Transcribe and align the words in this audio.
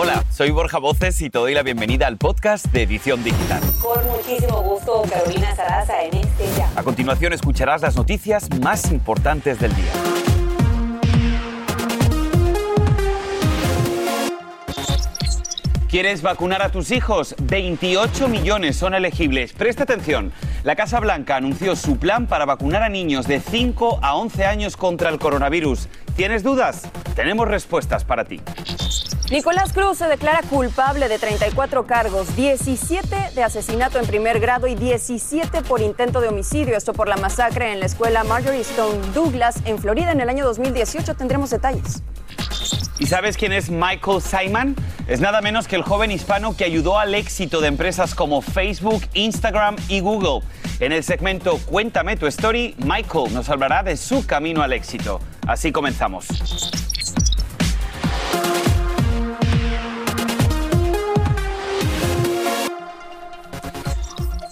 Hola, 0.00 0.24
soy 0.30 0.52
Borja 0.52 0.78
Voces 0.78 1.20
y 1.22 1.28
te 1.28 1.40
doy 1.40 1.54
la 1.54 1.64
bienvenida 1.64 2.06
al 2.06 2.18
podcast 2.18 2.66
de 2.66 2.84
Edición 2.84 3.24
Digital. 3.24 3.60
Con 3.82 4.06
muchísimo 4.06 4.62
gusto, 4.62 5.02
Carolina 5.10 5.56
Sarasa 5.56 6.04
en 6.04 6.18
este 6.18 6.44
ya. 6.56 6.70
A 6.76 6.84
continuación 6.84 7.32
escucharás 7.32 7.82
las 7.82 7.96
noticias 7.96 8.48
más 8.60 8.92
importantes 8.92 9.58
del 9.58 9.74
día. 9.74 9.90
¿Quieres 15.90 16.22
vacunar 16.22 16.62
a 16.62 16.70
tus 16.70 16.92
hijos? 16.92 17.34
28 17.42 18.28
millones 18.28 18.76
son 18.76 18.94
elegibles. 18.94 19.52
Presta 19.52 19.82
atención. 19.82 20.32
La 20.62 20.76
Casa 20.76 21.00
Blanca 21.00 21.34
anunció 21.34 21.74
su 21.74 21.96
plan 21.96 22.28
para 22.28 22.44
vacunar 22.44 22.84
a 22.84 22.88
niños 22.88 23.26
de 23.26 23.40
5 23.40 23.98
a 24.00 24.14
11 24.14 24.44
años 24.44 24.76
contra 24.76 25.10
el 25.10 25.18
coronavirus. 25.18 25.88
¿Tienes 26.14 26.44
dudas? 26.44 26.88
Tenemos 27.16 27.48
respuestas 27.48 28.04
para 28.04 28.24
ti. 28.24 28.40
Nicolás 29.30 29.74
Cruz 29.74 29.98
se 29.98 30.08
declara 30.08 30.40
culpable 30.48 31.06
de 31.06 31.18
34 31.18 31.86
cargos, 31.86 32.34
17 32.34 33.32
de 33.34 33.42
asesinato 33.42 33.98
en 33.98 34.06
primer 34.06 34.40
grado 34.40 34.66
y 34.66 34.74
17 34.74 35.60
por 35.62 35.82
intento 35.82 36.22
de 36.22 36.28
homicidio. 36.28 36.74
Esto 36.74 36.94
por 36.94 37.08
la 37.08 37.18
masacre 37.18 37.72
en 37.72 37.80
la 37.80 37.86
escuela 37.86 38.24
Marjorie 38.24 38.62
Stone 38.62 39.06
Douglas 39.12 39.60
en 39.66 39.78
Florida 39.78 40.12
en 40.12 40.22
el 40.22 40.30
año 40.30 40.46
2018. 40.46 41.14
Tendremos 41.14 41.50
detalles. 41.50 42.02
¿Y 42.98 43.06
sabes 43.06 43.36
quién 43.36 43.52
es 43.52 43.68
Michael 43.68 44.22
Simon? 44.22 44.74
Es 45.06 45.20
nada 45.20 45.42
menos 45.42 45.68
que 45.68 45.76
el 45.76 45.82
joven 45.82 46.10
hispano 46.10 46.56
que 46.56 46.64
ayudó 46.64 46.98
al 46.98 47.14
éxito 47.14 47.60
de 47.60 47.68
empresas 47.68 48.14
como 48.14 48.40
Facebook, 48.40 49.02
Instagram 49.12 49.76
y 49.88 50.00
Google. 50.00 50.40
En 50.80 50.92
el 50.92 51.04
segmento 51.04 51.58
Cuéntame 51.66 52.16
tu 52.16 52.26
story, 52.26 52.74
Michael 52.78 53.34
nos 53.34 53.50
hablará 53.50 53.82
de 53.82 53.98
su 53.98 54.26
camino 54.26 54.62
al 54.62 54.72
éxito. 54.72 55.20
Así 55.46 55.70
comenzamos. 55.70 56.87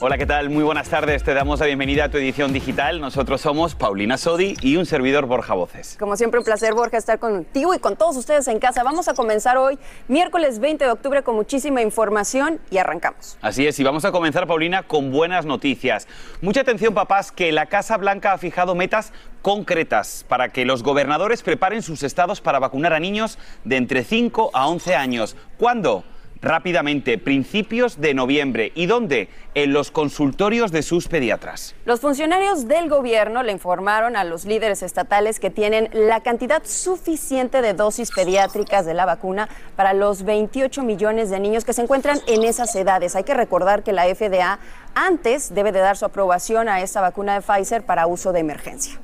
Hola, 0.06 0.18
¿qué 0.18 0.26
tal? 0.26 0.50
Muy 0.50 0.62
buenas 0.62 0.88
tardes. 0.88 1.24
Te 1.24 1.34
damos 1.34 1.58
la 1.58 1.66
bienvenida 1.66 2.04
a 2.04 2.08
tu 2.08 2.16
edición 2.16 2.52
digital. 2.52 3.00
Nosotros 3.00 3.40
somos 3.40 3.74
Paulina 3.74 4.16
Sodi 4.16 4.54
y 4.62 4.76
un 4.76 4.86
servidor 4.86 5.26
Borja 5.26 5.54
Voces. 5.54 5.96
Como 5.98 6.16
siempre, 6.16 6.38
un 6.38 6.44
placer, 6.44 6.74
Borja, 6.74 6.96
estar 6.96 7.18
contigo 7.18 7.74
y 7.74 7.80
con 7.80 7.96
todos 7.96 8.16
ustedes 8.16 8.46
en 8.46 8.60
casa. 8.60 8.84
Vamos 8.84 9.08
a 9.08 9.14
comenzar 9.14 9.56
hoy, 9.56 9.80
miércoles 10.06 10.60
20 10.60 10.84
de 10.84 10.90
octubre, 10.92 11.24
con 11.24 11.34
muchísima 11.34 11.82
información 11.82 12.60
y 12.70 12.78
arrancamos. 12.78 13.36
Así 13.42 13.66
es, 13.66 13.80
y 13.80 13.82
vamos 13.82 14.04
a 14.04 14.12
comenzar, 14.12 14.46
Paulina, 14.46 14.84
con 14.84 15.10
buenas 15.10 15.44
noticias. 15.44 16.06
Mucha 16.40 16.60
atención, 16.60 16.94
papás, 16.94 17.32
que 17.32 17.50
la 17.50 17.66
Casa 17.66 17.96
Blanca 17.96 18.32
ha 18.32 18.38
fijado 18.38 18.76
metas 18.76 19.12
concretas 19.42 20.24
para 20.28 20.50
que 20.50 20.64
los 20.64 20.84
gobernadores 20.84 21.42
preparen 21.42 21.82
sus 21.82 22.04
estados 22.04 22.40
para 22.40 22.60
vacunar 22.60 22.92
a 22.92 23.00
niños 23.00 23.40
de 23.64 23.76
entre 23.76 24.04
5 24.04 24.52
a 24.54 24.68
11 24.68 24.94
años. 24.94 25.36
¿Cuándo? 25.58 26.04
Rápidamente, 26.40 27.18
principios 27.18 28.00
de 28.00 28.14
noviembre. 28.14 28.72
¿Y 28.74 28.86
dónde? 28.86 29.28
En 29.54 29.72
los 29.72 29.90
consultorios 29.90 30.72
de 30.72 30.82
sus 30.82 31.08
pediatras. 31.08 31.74
Los 31.84 32.00
funcionarios 32.00 32.68
del 32.68 32.88
gobierno 32.88 33.42
le 33.42 33.52
informaron 33.52 34.16
a 34.16 34.24
los 34.24 34.44
líderes 34.44 34.82
estatales 34.82 35.40
que 35.40 35.50
tienen 35.50 35.88
la 35.92 36.20
cantidad 36.20 36.62
suficiente 36.64 37.62
de 37.62 37.74
dosis 37.74 38.10
pediátricas 38.10 38.86
de 38.86 38.94
la 38.94 39.06
vacuna 39.06 39.48
para 39.76 39.92
los 39.92 40.24
28 40.24 40.82
millones 40.82 41.30
de 41.30 41.40
niños 41.40 41.64
que 41.64 41.72
se 41.72 41.82
encuentran 41.82 42.20
en 42.26 42.44
esas 42.44 42.74
edades. 42.76 43.16
Hay 43.16 43.24
que 43.24 43.34
recordar 43.34 43.82
que 43.82 43.92
la 43.92 44.04
FDA 44.04 44.58
antes 44.94 45.54
debe 45.54 45.72
de 45.72 45.80
dar 45.80 45.96
su 45.96 46.04
aprobación 46.04 46.68
a 46.68 46.80
esta 46.80 47.00
vacuna 47.00 47.34
de 47.34 47.40
Pfizer 47.42 47.82
para 47.84 48.06
uso 48.06 48.32
de 48.32 48.40
emergencia. 48.40 48.98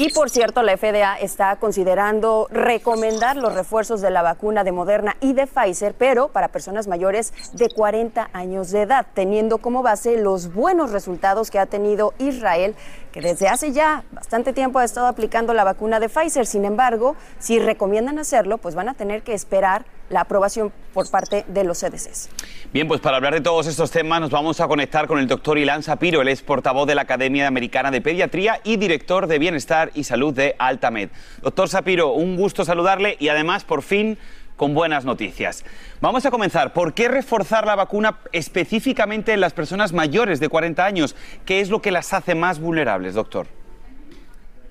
Y 0.00 0.08
por 0.08 0.30
cierto, 0.30 0.62
la 0.62 0.78
FDA 0.78 1.16
está 1.16 1.56
considerando 1.56 2.48
recomendar 2.50 3.36
los 3.36 3.52
refuerzos 3.54 4.00
de 4.00 4.10
la 4.10 4.22
vacuna 4.22 4.64
de 4.64 4.72
Moderna 4.72 5.18
y 5.20 5.34
de 5.34 5.46
Pfizer, 5.46 5.92
pero 5.92 6.28
para 6.28 6.48
personas 6.48 6.88
mayores 6.88 7.34
de 7.52 7.68
40 7.68 8.30
años 8.32 8.70
de 8.70 8.80
edad, 8.80 9.04
teniendo 9.12 9.58
como 9.58 9.82
base 9.82 10.16
los 10.16 10.54
buenos 10.54 10.90
resultados 10.90 11.50
que 11.50 11.58
ha 11.58 11.66
tenido 11.66 12.14
Israel 12.16 12.74
que 13.12 13.20
desde 13.20 13.48
hace 13.48 13.72
ya 13.72 14.04
bastante 14.12 14.52
tiempo 14.52 14.78
ha 14.78 14.84
estado 14.84 15.06
aplicando 15.06 15.54
la 15.54 15.64
vacuna 15.64 16.00
de 16.00 16.08
Pfizer. 16.08 16.46
Sin 16.46 16.64
embargo, 16.64 17.16
si 17.38 17.58
recomiendan 17.58 18.18
hacerlo, 18.18 18.58
pues 18.58 18.74
van 18.74 18.88
a 18.88 18.94
tener 18.94 19.22
que 19.22 19.34
esperar 19.34 19.84
la 20.10 20.22
aprobación 20.22 20.72
por 20.92 21.08
parte 21.08 21.44
de 21.46 21.64
los 21.64 21.78
CDCs. 21.78 22.28
Bien, 22.72 22.88
pues 22.88 23.00
para 23.00 23.16
hablar 23.16 23.32
de 23.32 23.40
todos 23.40 23.66
estos 23.66 23.90
temas 23.90 24.20
nos 24.20 24.30
vamos 24.30 24.60
a 24.60 24.66
conectar 24.66 25.06
con 25.06 25.18
el 25.18 25.28
doctor 25.28 25.56
Ilan 25.56 25.82
Sapiro. 25.82 26.20
Él 26.20 26.28
es 26.28 26.42
portavoz 26.42 26.86
de 26.86 26.96
la 26.96 27.02
Academia 27.02 27.46
Americana 27.46 27.90
de 27.90 28.00
Pediatría 28.00 28.60
y 28.64 28.76
director 28.76 29.28
de 29.28 29.38
Bienestar 29.38 29.92
y 29.94 30.04
Salud 30.04 30.34
de 30.34 30.56
Altamed. 30.58 31.10
Doctor 31.42 31.68
Sapiro, 31.68 32.12
un 32.12 32.36
gusto 32.36 32.64
saludarle 32.64 33.16
y 33.20 33.28
además, 33.28 33.64
por 33.64 33.82
fin, 33.82 34.18
con 34.60 34.74
buenas 34.74 35.06
noticias. 35.06 35.64
Vamos 36.02 36.26
a 36.26 36.30
comenzar. 36.30 36.74
¿Por 36.74 36.92
qué 36.92 37.08
reforzar 37.08 37.64
la 37.64 37.76
vacuna 37.76 38.18
específicamente 38.32 39.32
en 39.32 39.40
las 39.40 39.54
personas 39.54 39.94
mayores 39.94 40.38
de 40.38 40.50
40 40.50 40.84
años? 40.84 41.16
¿Qué 41.46 41.60
es 41.60 41.70
lo 41.70 41.80
que 41.80 41.90
las 41.90 42.12
hace 42.12 42.34
más 42.34 42.60
vulnerables, 42.60 43.14
doctor? 43.14 43.46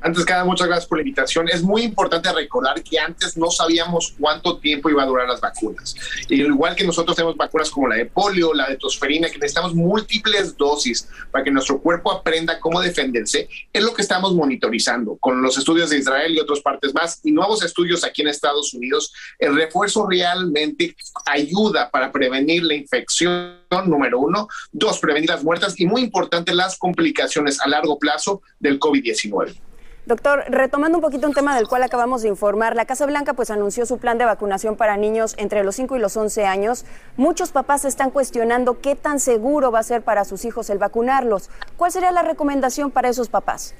Antes 0.02 0.24
que 0.24 0.32
nada, 0.32 0.46
muchas 0.46 0.68
gracias 0.68 0.88
por 0.88 0.98
la 0.98 1.02
invitación. 1.02 1.50
Es 1.50 1.62
muy 1.62 1.82
importante 1.82 2.32
recordar 2.32 2.82
que 2.82 2.98
antes 2.98 3.36
no 3.36 3.52
sabíamos 3.52 4.16
cuánto 4.18 4.58
tiempo 4.58 4.90
iba 4.90 5.04
a 5.04 5.06
durar 5.06 5.28
las 5.28 5.42
vacunas. 5.42 5.94
Y 6.30 6.42
igual 6.42 6.76
que 6.76 6.86
nosotros 6.86 7.18
tenemos 7.18 7.36
vacunas 7.36 7.70
como 7.70 7.88
la 7.90 7.96
de 7.96 8.06
polio, 8.06 8.54
la 8.54 8.70
de 8.70 8.78
tosferina, 8.78 9.30
que 9.30 9.38
necesitamos 9.38 9.76
múltiples 9.76 10.56
dosis 10.56 11.10
para 11.32 11.44
que 11.44 11.52
nuestro 11.52 11.82
cuerpo 11.82 12.12
aprenda 12.12 12.60
cómo 12.62 12.80
defenderse, 12.80 13.50
es 13.74 13.84
lo 13.84 13.94
que 13.94 14.02
estamos 14.02 14.34
monitorizando 14.34 15.18
con 15.18 15.42
los 15.42 15.58
estudios 15.58 15.90
de 15.90 15.98
Israel 15.98 16.34
y 16.34 16.40
otras 16.40 16.62
partes 16.62 16.94
más 16.94 17.20
y 17.24 17.32
nuevos 17.32 17.62
estudios 17.64 18.06
aquí 18.06 18.22
en 18.22 18.30
Estados 18.30 18.74
Unidos. 18.74 19.14
El 19.38 19.56
refuerzo 19.56 20.08
realmente 20.08 20.96
ayuda 21.26 21.90
para 21.90 22.10
prevenir 22.12 22.64
la 22.64 22.76
infección, 22.76 23.60
número 23.86 24.20
uno. 24.20 24.48
Dos, 24.72 25.00
prevenir 25.00 25.30
las 25.30 25.44
muertes 25.44 25.78
y 25.78 25.86
muy 25.86 26.02
importante, 26.02 26.54
las 26.54 26.78
complicaciones 26.78 27.60
a 27.60 27.68
largo 27.68 28.00
plazo 28.00 28.42
del 28.60 28.80
COVID-19. 28.80 29.69
Doctor, 30.10 30.46
retomando 30.48 30.98
un 30.98 31.04
poquito 31.04 31.28
un 31.28 31.36
tema 31.36 31.56
del 31.56 31.68
cual 31.68 31.84
acabamos 31.84 32.24
de 32.24 32.30
informar, 32.30 32.76
la 32.76 32.86
Casa 32.86 33.06
Blanca 33.06 33.34
pues 33.34 33.52
anunció 33.52 33.86
su 33.86 34.00
plan 34.00 34.18
de 34.18 34.26
vacunación 34.26 34.76
para 34.76 34.98
niños 34.98 35.36
entre 35.38 35.64
los 35.64 35.76
5 35.76 35.98
y 35.98 36.00
los 36.00 36.18
11 36.18 36.48
años. 36.48 36.84
Muchos 37.16 37.52
papás 37.52 37.86
están 37.86 38.10
cuestionando 38.10 38.82
qué 38.82 38.96
tan 38.96 39.20
seguro 39.20 39.72
va 39.72 39.78
a 39.78 39.84
ser 39.84 40.02
para 40.02 40.26
sus 40.26 40.46
hijos 40.46 40.72
el 40.72 40.80
vacunarlos. 40.80 41.52
¿Cuál 41.78 41.92
sería 41.92 42.12
la 42.12 42.24
recomendación 42.24 42.90
para 42.90 43.10
esos 43.10 43.30
papás? 43.30 43.76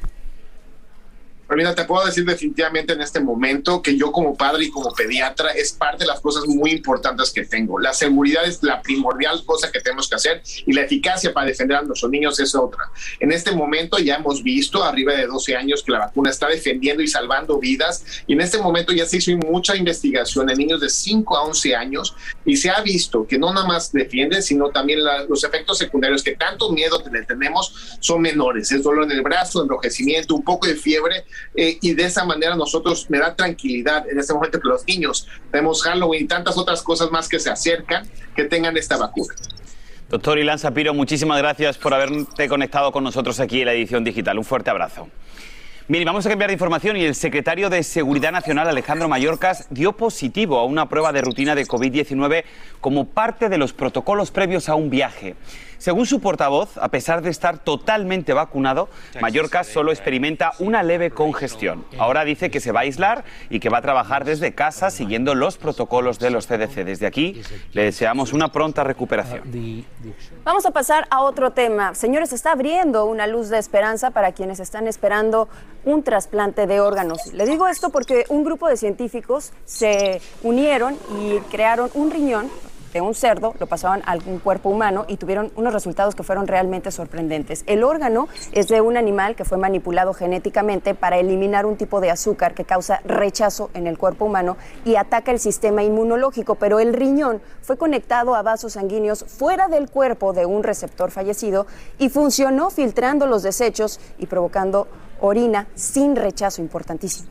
Pero 1.50 1.74
te 1.74 1.84
puedo 1.86 2.06
decir 2.06 2.26
definitivamente 2.26 2.94
en 2.94 3.02
este 3.02 3.20
momento 3.20 3.82
que 3.82 3.98
yo 3.98 4.12
como 4.12 4.36
padre 4.36 4.66
y 4.66 4.70
como 4.70 4.94
pediatra 4.94 5.50
es 5.52 5.74
parte 5.74 6.04
de 6.04 6.08
las 6.08 6.20
cosas 6.20 6.46
muy 6.46 6.72
importantes 6.72 7.32
que 7.32 7.44
tengo. 7.44 7.80
La 7.80 7.92
seguridad 7.92 8.46
es 8.46 8.62
la 8.62 8.82
primordial 8.84 9.44
cosa 9.46 9.72
que 9.72 9.82
tenemos 9.82 10.08
que 10.08 10.16
hacer 10.16 10.44
y 10.66 10.74
la 10.74 10.82
eficacia 10.82 11.34
para 11.34 11.48
defender 11.48 11.78
a 11.78 11.82
nuestros 11.82 12.12
niños 12.12 12.40
es 12.40 12.54
otra. 12.54 12.92
En 13.20 13.32
este 13.32 13.52
momento 13.52 13.98
ya 13.98 14.16
hemos 14.16 14.44
visto 14.44 14.84
arriba 14.84 15.14
de 15.14 15.26
12 15.26 15.56
años 15.56 15.84
que 15.84 15.92
la 15.92 16.00
vacuna 16.00 16.30
está 16.30 16.48
defendiendo 16.48 17.02
y 17.02 17.08
salvando 17.08 17.58
vidas 17.58 18.06
y 18.28 18.34
en 18.34 18.42
este 18.42 18.60
momento 18.60 18.94
ya 18.94 19.08
se 19.08 19.18
hizo 19.18 19.32
mucha 19.38 19.76
investigación 19.76 20.50
en 20.52 20.58
niños 20.58 20.82
de 20.82 20.90
5 20.90 21.36
a 21.36 21.44
11 21.46 21.76
años 21.76 22.16
y 22.46 22.58
se 22.58 22.70
ha 22.70 22.82
visto 22.82 23.26
que 23.26 23.40
no 23.40 23.52
nada 23.52 23.66
más 23.66 23.92
defiende, 23.92 24.44
sino 24.44 24.70
también 24.70 25.00
los 25.28 25.44
efectos 25.44 25.80
secundarios 25.80 26.22
que 26.22 26.36
tanto 26.36 26.72
miedo 26.72 27.02
le 27.12 27.24
tenemos 27.24 27.98
son 28.00 28.22
menores. 28.22 28.72
Es 28.72 28.84
dolor 28.84 29.06
en 29.06 29.12
el 29.12 29.22
brazo, 29.24 29.64
enrojecimiento, 29.64 30.36
un 30.36 30.44
poco 30.44 30.68
de 30.68 30.76
fiebre 30.76 31.26
eh, 31.56 31.78
y 31.82 31.94
de 31.94 32.04
esa 32.06 32.26
manera 32.26 32.56
nosotros 32.56 33.08
me 33.10 33.20
da 33.20 33.36
tranquilidad 33.36 34.10
en 34.10 34.20
este 34.20 34.34
momento 34.34 34.60
que 34.60 34.68
los 34.68 34.86
niños, 34.88 35.28
tenemos 35.52 35.84
Halloween 35.84 36.26
y 36.26 36.28
tantas 36.28 36.58
otras 36.58 36.82
cosas 36.82 37.12
más 37.12 37.28
que 37.28 37.40
se 37.40 37.50
acercan, 37.50 38.08
que 38.36 38.46
tengan 38.46 38.76
esta 38.78 38.98
vacuna. 38.98 39.34
Doctor 40.10 40.40
Ilan 40.40 40.58
Sapiro, 40.58 40.94
muchísimas 40.94 41.38
gracias 41.38 41.78
por 41.78 41.94
haberte 41.94 42.50
conectado 42.50 42.92
con 42.92 43.04
nosotros 43.04 43.40
aquí 43.40 43.62
en 43.62 43.68
la 43.68 43.74
edición 43.74 44.04
digital. 44.04 44.40
Un 44.40 44.46
fuerte 44.46 44.72
abrazo. 44.72 45.08
Bien, 45.92 46.06
vamos 46.06 46.24
a 46.26 46.30
cambiar 46.30 46.52
de 46.52 46.54
información 46.54 46.98
y 46.98 47.04
el 47.04 47.16
secretario 47.16 47.68
de 47.72 47.82
Seguridad 47.82 48.32
Nacional, 48.32 48.68
Alejandro 48.68 49.10
Mayorkas, 49.10 49.66
dio 49.72 49.94
positivo 49.94 50.60
a 50.60 50.66
una 50.66 50.88
prueba 50.88 51.12
de 51.12 51.22
rutina 51.22 51.56
de 51.56 51.66
COVID-19 51.66 52.44
como 52.80 53.06
parte 53.06 53.50
de 53.50 53.58
los 53.58 53.74
protocolos 53.74 54.30
previos 54.30 54.70
a 54.70 54.76
un 54.76 54.92
viaje. 54.92 55.36
Según 55.80 56.06
su 56.06 56.20
portavoz, 56.20 56.78
a 56.78 56.90
pesar 56.90 57.22
de 57.22 57.30
estar 57.30 57.58
totalmente 57.58 58.34
vacunado, 58.34 58.90
Mallorca 59.22 59.64
solo 59.64 59.92
experimenta 59.92 60.52
una 60.60 60.84
leve 60.84 61.10
congestión. 61.10 61.86
Ahora 61.98 62.26
dice 62.26 62.52
que 62.52 62.60
se 62.60 62.74
va 62.74 62.82
a 62.82 62.84
aislar 62.84 63.24
y 63.50 63.62
que 63.62 63.70
va 63.70 63.78
a 63.78 63.82
trabajar 63.82 64.26
desde 64.26 64.54
casa 64.54 64.90
siguiendo 64.90 65.36
los 65.36 65.58
protocolos 65.58 66.20
de 66.20 66.32
los 66.32 66.48
CDC. 66.48 66.84
Desde 66.84 67.08
aquí 67.08 67.42
le 67.72 67.86
deseamos 67.86 68.34
una 68.34 68.52
pronta 68.52 68.84
recuperación. 68.84 69.44
Vamos 70.44 70.66
a 70.66 70.72
pasar 70.72 71.08
a 71.10 71.22
otro 71.22 71.52
tema. 71.52 71.96
Señores, 71.96 72.34
está 72.34 72.52
abriendo 72.52 73.06
una 73.06 73.26
luz 73.26 73.48
de 73.48 73.58
esperanza 73.58 74.12
para 74.12 74.34
quienes 74.34 74.60
están 74.60 74.86
esperando 74.86 75.48
un 75.86 76.04
trasplante 76.04 76.68
de 76.68 76.82
órganos. 76.82 77.34
Le 77.34 77.46
digo 77.46 77.68
esto 77.68 77.90
porque 77.90 78.26
un 78.28 78.44
grupo 78.44 78.68
de 78.68 78.76
científicos 78.76 79.54
se 79.64 80.22
unieron 80.44 80.98
y 81.22 81.40
crearon 81.50 81.90
un 81.94 82.12
riñón 82.12 82.50
de 82.94 83.02
un 83.02 83.14
cerdo, 83.14 83.54
lo 83.60 83.68
pasaban 83.68 84.02
a 84.06 84.18
un 84.26 84.40
cuerpo 84.40 84.70
humano 84.70 85.06
y 85.08 85.18
tuvieron 85.18 85.52
unos 85.56 85.74
resultados 85.74 86.16
que 86.16 86.24
fueron 86.24 86.48
realmente 86.48 86.92
sorprendentes. 86.92 87.64
El 87.68 87.84
órgano 87.84 88.28
es 88.52 88.68
de 88.68 88.82
un 88.82 88.98
animal 88.98 89.36
que 89.36 89.46
fue 89.46 89.58
manipulado 89.58 90.14
genéticamente 90.14 90.96
para 90.96 91.18
eliminar 91.18 91.66
un 91.66 91.78
tipo 91.78 92.02
de 92.02 92.12
azúcar 92.12 92.54
que 92.54 92.66
causa 92.66 93.02
rechazo 93.06 93.70
en 93.74 93.88
el 93.88 93.98
cuerpo 93.98 94.26
humano 94.26 94.58
y 94.86 94.96
ataca 94.96 95.32
el 95.32 95.40
sistema 95.40 95.84
inmunológico, 95.84 96.56
pero 96.56 96.80
el 96.80 96.94
riñón 96.94 97.42
fue 97.62 97.78
conectado 97.78 98.36
a 98.36 98.42
vasos 98.42 98.74
sanguíneos 98.74 99.26
fuera 99.28 99.68
del 99.68 99.90
cuerpo 99.90 100.34
de 100.34 100.46
un 100.46 100.64
receptor 100.64 101.12
fallecido 101.12 101.68
y 101.98 102.10
funcionó 102.10 102.70
filtrando 102.70 103.28
los 103.28 103.44
desechos 103.44 104.00
y 104.18 104.26
provocando 104.26 104.88
orina 105.22 105.68
sin 105.76 106.16
rechazo 106.16 106.62
importantísimo. 106.62 107.30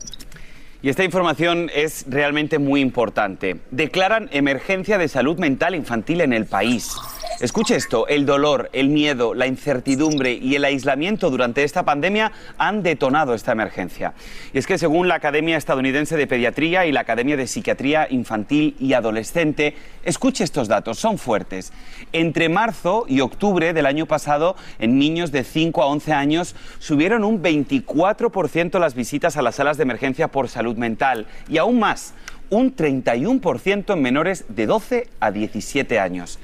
Y 0.81 0.87
esta 0.87 1.03
información 1.03 1.69
es 1.75 2.05
realmente 2.07 2.57
muy 2.57 2.79
importante. 2.79 3.57
Declaran 3.69 4.29
emergencia 4.31 4.97
de 4.97 5.09
salud 5.09 5.37
mental 5.37 5.75
infantil 5.75 6.21
en 6.21 6.31
el 6.31 6.45
país. 6.45 6.95
Escuche 7.39 7.77
esto, 7.77 8.05
el 8.09 8.25
dolor, 8.25 8.69
el 8.73 8.89
miedo, 8.89 9.33
la 9.33 9.47
incertidumbre 9.47 10.33
y 10.33 10.55
el 10.55 10.65
aislamiento 10.65 11.29
durante 11.29 11.63
esta 11.63 11.85
pandemia 11.85 12.33
han 12.57 12.83
detonado 12.83 13.33
esta 13.33 13.53
emergencia. 13.53 14.13
Y 14.51 14.57
es 14.57 14.67
que 14.67 14.77
según 14.77 15.07
la 15.07 15.15
Academia 15.15 15.55
Estadounidense 15.55 16.17
de 16.17 16.27
Pediatría 16.27 16.85
y 16.85 16.91
la 16.91 16.99
Academia 16.99 17.37
de 17.37 17.47
Psiquiatría 17.47 18.07
Infantil 18.09 18.75
y 18.77 18.91
Adolescente, 18.91 19.73
escuche 20.03 20.43
estos 20.43 20.67
datos, 20.67 20.99
son 20.99 21.17
fuertes. 21.17 21.71
Entre 22.11 22.49
marzo 22.49 23.05
y 23.07 23.21
octubre 23.21 23.71
del 23.71 23.85
año 23.85 24.05
pasado, 24.05 24.57
en 24.77 24.99
niños 24.99 25.31
de 25.31 25.45
5 25.45 25.81
a 25.81 25.85
11 25.85 26.11
años, 26.11 26.57
subieron 26.79 27.23
un 27.23 27.41
24% 27.41 28.79
las 28.79 28.95
visitas 28.95 29.37
a 29.37 29.41
las 29.41 29.55
salas 29.55 29.77
de 29.77 29.83
emergencia 29.83 30.27
por 30.27 30.49
salud 30.49 30.75
mental 30.75 31.25
y 31.47 31.57
aún 31.57 31.79
más, 31.79 32.13
un 32.49 32.75
31% 32.75 33.93
en 33.93 34.01
menores 34.01 34.43
de 34.49 34.65
12 34.65 35.07
a 35.21 35.31
17 35.31 35.99
años. 35.99 36.37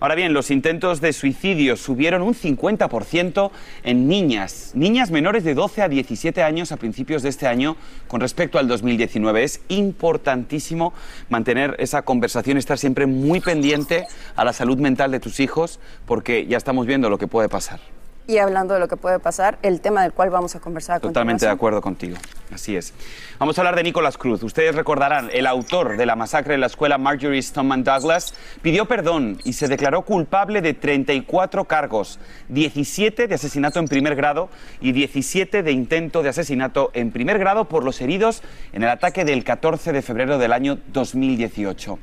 Ahora 0.00 0.14
bien, 0.14 0.32
los 0.32 0.50
intentos 0.52 1.00
de 1.00 1.12
suicidio 1.12 1.76
subieron 1.76 2.22
un 2.22 2.34
50% 2.34 3.50
en 3.82 4.06
niñas, 4.06 4.70
niñas 4.74 5.10
menores 5.10 5.42
de 5.42 5.54
12 5.54 5.82
a 5.82 5.88
17 5.88 6.42
años 6.42 6.70
a 6.70 6.76
principios 6.76 7.22
de 7.22 7.30
este 7.30 7.48
año 7.48 7.76
con 8.06 8.20
respecto 8.20 8.58
al 8.58 8.68
2019. 8.68 9.42
Es 9.42 9.60
importantísimo 9.68 10.92
mantener 11.28 11.74
esa 11.78 12.02
conversación, 12.02 12.58
estar 12.58 12.78
siempre 12.78 13.06
muy 13.06 13.40
pendiente 13.40 14.06
a 14.36 14.44
la 14.44 14.52
salud 14.52 14.78
mental 14.78 15.10
de 15.10 15.18
tus 15.18 15.40
hijos 15.40 15.80
porque 16.06 16.46
ya 16.46 16.56
estamos 16.56 16.86
viendo 16.86 17.10
lo 17.10 17.18
que 17.18 17.26
puede 17.26 17.48
pasar. 17.48 17.97
Y 18.28 18.36
hablando 18.36 18.74
de 18.74 18.80
lo 18.80 18.88
que 18.88 18.98
puede 18.98 19.18
pasar, 19.18 19.58
el 19.62 19.80
tema 19.80 20.02
del 20.02 20.12
cual 20.12 20.28
vamos 20.28 20.54
a 20.54 20.60
conversar. 20.60 21.00
Totalmente 21.00 21.46
de 21.46 21.50
acuerdo 21.50 21.80
contigo. 21.80 22.18
Así 22.52 22.76
es. 22.76 22.92
Vamos 23.38 23.56
a 23.56 23.62
hablar 23.62 23.74
de 23.74 23.82
Nicolás 23.82 24.18
Cruz. 24.18 24.42
Ustedes 24.42 24.74
recordarán, 24.74 25.30
el 25.32 25.46
autor 25.46 25.96
de 25.96 26.04
la 26.04 26.14
masacre 26.14 26.52
en 26.52 26.60
la 26.60 26.66
escuela 26.66 26.98
Marjorie 26.98 27.40
Stoneman 27.40 27.84
Douglas 27.84 28.34
pidió 28.60 28.84
perdón 28.84 29.38
y 29.44 29.54
se 29.54 29.66
declaró 29.66 30.02
culpable 30.02 30.60
de 30.60 30.74
34 30.74 31.64
cargos, 31.64 32.20
17 32.50 33.28
de 33.28 33.34
asesinato 33.34 33.78
en 33.78 33.88
primer 33.88 34.14
grado 34.14 34.50
y 34.82 34.92
17 34.92 35.62
de 35.62 35.72
intento 35.72 36.22
de 36.22 36.28
asesinato 36.28 36.90
en 36.92 37.12
primer 37.12 37.38
grado 37.38 37.64
por 37.64 37.82
los 37.82 37.98
heridos 38.02 38.42
en 38.74 38.82
el 38.82 38.90
ataque 38.90 39.24
del 39.24 39.42
14 39.42 39.92
de 39.92 40.02
febrero 40.02 40.36
del 40.36 40.52
año 40.52 40.78
2018. 40.88 41.98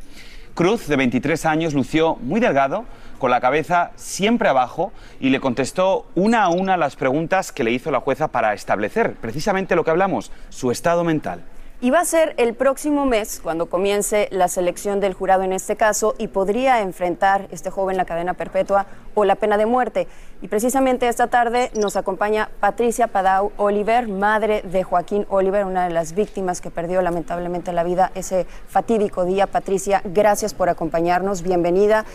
Cruz, 0.55 0.87
de 0.87 0.95
23 0.95 1.45
años, 1.47 1.73
lució 1.73 2.15
muy 2.21 2.39
delgado, 2.39 2.85
con 3.19 3.29
la 3.29 3.41
cabeza 3.41 3.91
siempre 3.97 4.47
abajo 4.47 4.93
y 5.19 5.29
le 5.29 5.41
contestó 5.41 6.05
una 6.15 6.43
a 6.43 6.49
una 6.49 6.77
las 6.77 6.95
preguntas 6.95 7.51
que 7.51 7.65
le 7.65 7.71
hizo 7.71 7.91
la 7.91 7.99
jueza 7.99 8.29
para 8.29 8.53
establecer 8.53 9.15
precisamente 9.15 9.75
lo 9.75 9.83
que 9.83 9.91
hablamos, 9.91 10.31
su 10.47 10.71
estado 10.71 11.03
mental. 11.03 11.41
Y 11.81 11.89
va 11.89 11.99
a 11.99 12.05
ser 12.05 12.33
el 12.37 12.53
próximo 12.53 13.05
mes 13.05 13.41
cuando 13.43 13.65
comience 13.65 14.29
la 14.31 14.47
selección 14.47 15.01
del 15.01 15.13
jurado 15.13 15.43
en 15.43 15.51
este 15.51 15.75
caso 15.75 16.15
y 16.17 16.29
podría 16.29 16.81
enfrentar 16.81 17.49
este 17.51 17.69
joven 17.69 17.97
la 17.97 18.05
cadena 18.05 18.33
perpetua 18.33 18.85
o 19.13 19.25
la 19.25 19.35
pena 19.35 19.57
de 19.57 19.65
muerte. 19.65 20.07
Y 20.41 20.47
precisamente 20.47 21.09
esta 21.09 21.27
tarde 21.27 21.71
nos 21.75 21.97
acompaña 21.97 22.49
Patricia 22.61 23.07
Padau 23.07 23.51
Oliver, 23.57 24.07
madre 24.07 24.61
de 24.61 24.83
Joaquín 24.83 25.25
Oliver, 25.29 25.65
una 25.65 25.85
de 25.85 25.93
las 25.93 26.13
víctimas 26.13 26.61
que 26.61 26.71
perdió 26.71 27.01
lamentablemente 27.01 27.73
la 27.73 27.83
vida 27.83 28.09
ese 28.15 28.47
fatídico 28.69 29.25
día. 29.25 29.45
Patricia, 29.45 30.01
gracias 30.05 30.53
por 30.53 30.69
acompañarnos, 30.69 31.41
bienvenida. 31.41 32.05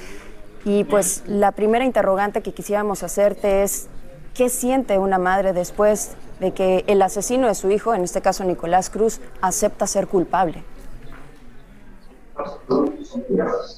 Y 0.64 0.84
pues 0.84 1.22
la 1.26 1.52
primera 1.52 1.84
interrogante 1.84 2.40
que 2.40 2.54
quisiéramos 2.54 3.02
hacerte 3.02 3.62
es, 3.62 3.88
¿qué 4.32 4.48
siente 4.48 4.98
una 4.98 5.18
madre 5.18 5.52
después 5.52 6.16
de 6.40 6.52
que 6.52 6.84
el 6.86 7.00
asesino 7.02 7.46
de 7.46 7.54
su 7.54 7.70
hijo, 7.70 7.94
en 7.94 8.02
este 8.02 8.20
caso 8.20 8.44
Nicolás 8.44 8.90
Cruz, 8.90 9.20
acepta 9.40 9.86
ser 9.86 10.06
culpable? 10.06 10.62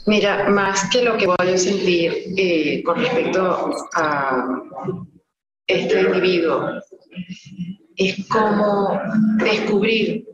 Mira, 0.07 0.49
más 0.49 0.89
que 0.91 1.03
lo 1.03 1.17
que 1.17 1.27
voy 1.27 1.37
a 1.39 1.59
sentir 1.59 2.35
eh, 2.37 2.83
con 2.85 2.99
respecto 2.99 3.71
a 3.95 4.63
este 5.67 6.01
individuo, 6.01 6.69
es 7.97 8.27
como 8.29 9.01
descubrir 9.37 10.27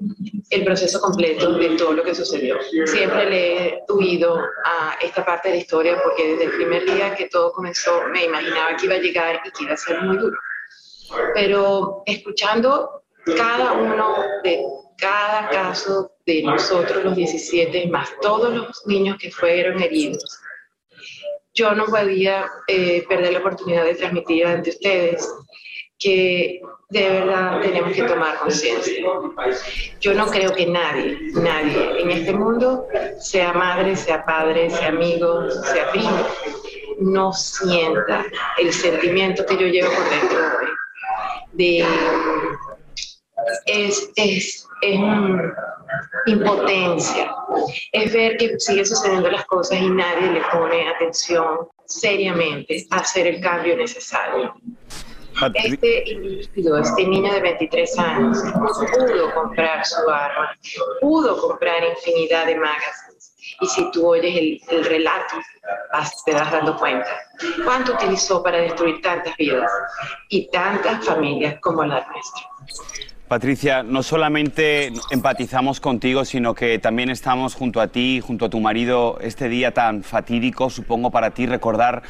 el 0.51 0.65
proceso 0.65 1.01
completo 1.01 1.59
de 1.59 1.71
todo 1.77 1.93
lo 1.93 2.03
que 2.03 2.15
sucedió. 2.15 2.57
Siempre 2.87 3.29
le 3.29 3.69
he 3.69 3.79
huido 3.89 4.39
a 4.65 4.97
esta 5.03 5.25
parte 5.25 5.49
de 5.49 5.57
la 5.57 5.61
historia 5.61 6.01
porque 6.03 6.33
desde 6.33 6.45
el 6.45 6.53
primer 6.53 6.85
día 6.85 7.15
que 7.15 7.29
todo 7.29 7.53
comenzó 7.53 8.03
me 8.13 8.25
imaginaba 8.25 8.77
que 8.77 8.87
iba 8.87 8.95
a 8.95 8.99
llegar 8.99 9.41
y 9.45 9.51
que 9.51 9.65
iba 9.65 9.75
a 9.75 9.77
ser 9.77 10.03
muy 10.03 10.17
duro. 10.19 10.37
Pero 11.35 12.03
escuchando 12.07 13.03
cada 13.37 13.73
uno 13.73 14.17
de 14.43 14.65
cada 14.97 15.49
caso 15.49 16.13
de 16.27 16.43
nosotros 16.43 17.05
los 17.05 17.17
17, 17.17 17.87
más 17.89 18.11
todos 18.21 18.53
los 18.53 18.87
niños 18.87 19.17
que 19.19 19.31
fueron 19.31 19.81
heridos, 19.83 20.41
yo 21.55 21.75
no 21.75 21.87
podía 21.87 22.47
eh, 22.67 23.05
perder 23.09 23.33
la 23.33 23.39
oportunidad 23.41 23.85
de 23.85 23.95
transmitir 23.95 24.47
ante 24.47 24.71
ustedes 24.71 25.29
que 25.99 26.61
de 26.91 27.09
verdad 27.09 27.61
tenemos 27.61 27.93
que 27.93 28.05
tomar 28.05 28.39
conciencia. 28.39 29.05
Yo 30.01 30.15
no 30.15 30.27
creo 30.27 30.55
que 30.55 30.67
nadie, 30.67 31.19
nadie 31.35 32.01
en 32.01 32.11
este 32.11 32.33
mundo, 32.33 32.87
sea 33.19 33.53
madre, 33.53 33.97
sea 33.97 34.25
padre, 34.25 34.71
sea 34.71 34.89
amigo, 34.89 35.51
sea 35.51 35.91
primo, 35.91 36.27
no 37.01 37.33
sienta 37.33 38.25
el 38.59 38.73
sentimiento 38.73 39.45
que 39.45 39.57
yo 39.57 39.67
llevo 39.67 39.91
por 39.93 40.09
dentro. 40.09 40.38
De, 41.59 41.85
es, 43.67 44.11
es, 44.17 44.67
es 44.83 45.01
impotencia, 46.27 47.35
es 47.93 48.13
ver 48.13 48.37
que 48.37 48.59
siguen 48.59 48.87
sucediendo 48.87 49.31
las 49.31 49.45
cosas 49.47 49.81
y 49.81 49.91
nadie 49.91 50.31
le 50.33 50.41
pone 50.53 50.89
atención 50.89 51.69
seriamente 51.85 52.87
a 52.91 52.97
hacer 52.99 53.27
el 53.27 53.41
cambio 53.41 53.77
necesario. 53.77 54.55
Este 55.55 56.11
individuo, 56.11 56.79
este 56.79 57.07
niño 57.07 57.33
de 57.33 57.41
23 57.41 57.99
años, 57.99 58.39
pudo 58.53 59.35
comprar 59.35 59.85
su 59.85 60.09
arma, 60.11 60.57
pudo 61.01 61.41
comprar 61.41 61.85
infinidad 61.85 62.47
de 62.47 62.57
magazines. 62.57 63.08
Y 63.61 63.67
si 63.67 63.91
tú 63.91 64.07
oyes 64.07 64.63
el, 64.69 64.85
relato, 64.85 65.37
te 66.25 66.33
das 66.33 66.53
dando 66.53 66.77
cuenta. 66.77 67.09
¿Cuánto 67.65 67.95
utilizó 67.95 68.43
para 68.43 68.59
destruir 68.59 69.01
tantas 69.03 69.37
vidas 69.37 69.71
y 70.29 70.49
tantas 70.51 71.05
familias 71.05 71.59
como 71.61 71.85
la 71.85 72.07
nuestra? 72.07 72.43
Patricia, 73.27 73.83
no 73.83 74.03
solamente 74.03 74.91
empatizamos 75.11 75.81
contigo, 75.81 76.25
sino 76.25 76.55
que 76.55 76.79
también 76.79 77.11
estamos 77.11 77.55
junto 77.55 77.81
a 77.81 77.89
ti, 77.89 78.21
junto 78.21 78.47
a 78.47 78.49
tu 78.49 78.59
marido, 78.59 79.19
este 79.21 79.51
día 79.51 79.75
tan 79.75 80.03
fatídico, 80.03 80.71
supongo, 80.71 81.11
para 81.11 81.33
ti 81.33 81.45
recordar 81.47 82.03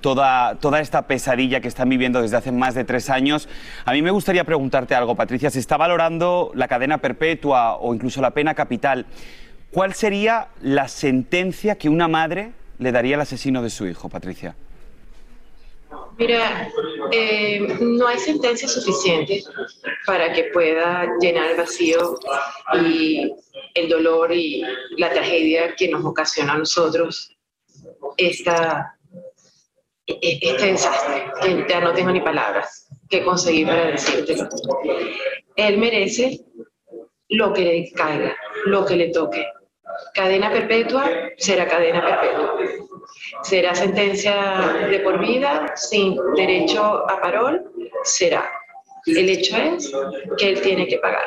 toda, 0.00 0.56
toda 0.56 0.80
esta 0.80 1.06
pesadilla 1.06 1.60
que 1.60 1.68
están 1.68 1.88
viviendo 1.88 2.20
desde 2.20 2.36
hace 2.36 2.50
más 2.50 2.74
de 2.74 2.84
tres 2.84 3.08
años. 3.08 3.48
A 3.84 3.92
mí 3.92 4.02
me 4.02 4.10
gustaría 4.10 4.42
preguntarte 4.44 4.94
algo, 4.94 5.14
Patricia. 5.14 5.48
Se 5.48 5.60
está 5.60 5.76
valorando 5.76 6.50
la 6.54 6.66
cadena 6.66 6.98
perpetua 6.98 7.76
o 7.76 7.94
incluso 7.94 8.20
la 8.20 8.32
pena 8.32 8.54
capital. 8.54 9.06
¿Cuál 9.74 9.92
sería 9.92 10.50
la 10.62 10.86
sentencia 10.86 11.76
que 11.76 11.88
una 11.88 12.06
madre 12.06 12.52
le 12.78 12.92
daría 12.92 13.16
al 13.16 13.22
asesino 13.22 13.60
de 13.60 13.70
su 13.70 13.88
hijo, 13.88 14.08
Patricia? 14.08 14.54
Mira, 16.16 16.70
eh, 17.10 17.58
no 17.80 18.06
hay 18.06 18.20
sentencia 18.20 18.68
suficiente 18.68 19.42
para 20.06 20.32
que 20.32 20.44
pueda 20.52 21.08
llenar 21.20 21.50
el 21.50 21.56
vacío 21.56 22.20
y 22.84 23.34
el 23.74 23.88
dolor 23.88 24.32
y 24.32 24.62
la 24.96 25.10
tragedia 25.10 25.74
que 25.74 25.88
nos 25.88 26.04
ocasiona 26.04 26.52
a 26.52 26.58
nosotros 26.58 27.36
este 28.16 28.52
desastre, 30.06 31.32
ya 31.68 31.80
no 31.80 31.92
tengo 31.92 32.12
ni 32.12 32.20
palabras 32.20 32.86
que 33.10 33.24
conseguir 33.24 33.66
para 33.66 33.86
decírtelo. 33.86 34.48
Él 35.56 35.78
merece 35.78 36.44
lo 37.30 37.52
que 37.52 37.64
le 37.64 37.92
caiga, 37.92 38.36
lo 38.66 38.84
que 38.84 38.94
le 38.94 39.08
toque. 39.10 39.44
Cadena 40.14 40.50
perpetua 40.50 41.10
será 41.38 41.66
cadena 41.66 42.04
perpetua. 42.04 42.56
Será 43.42 43.74
sentencia 43.74 44.86
de 44.88 45.00
por 45.00 45.18
vida 45.18 45.72
sin 45.76 46.16
derecho 46.36 46.82
a 47.10 47.20
parol, 47.20 47.62
será. 48.04 48.48
El 49.06 49.28
hecho 49.28 49.56
es 49.56 49.92
que 50.38 50.50
él 50.50 50.60
tiene 50.62 50.86
que 50.86 50.98
pagar. 50.98 51.26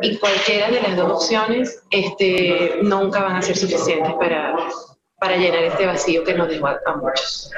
Y 0.00 0.16
cualquiera 0.16 0.70
de 0.70 0.80
las 0.80 0.96
dos 0.96 1.12
opciones 1.12 1.82
este, 1.90 2.78
nunca 2.82 3.22
van 3.22 3.36
a 3.36 3.42
ser 3.42 3.56
suficientes 3.56 4.14
para 4.14 4.56
para 5.24 5.36
llenar 5.38 5.64
este 5.64 5.86
vacío 5.86 6.22
que 6.22 6.34
nos 6.34 6.48
dejó 6.48 6.66
a, 6.66 6.96
muchos. 6.96 7.50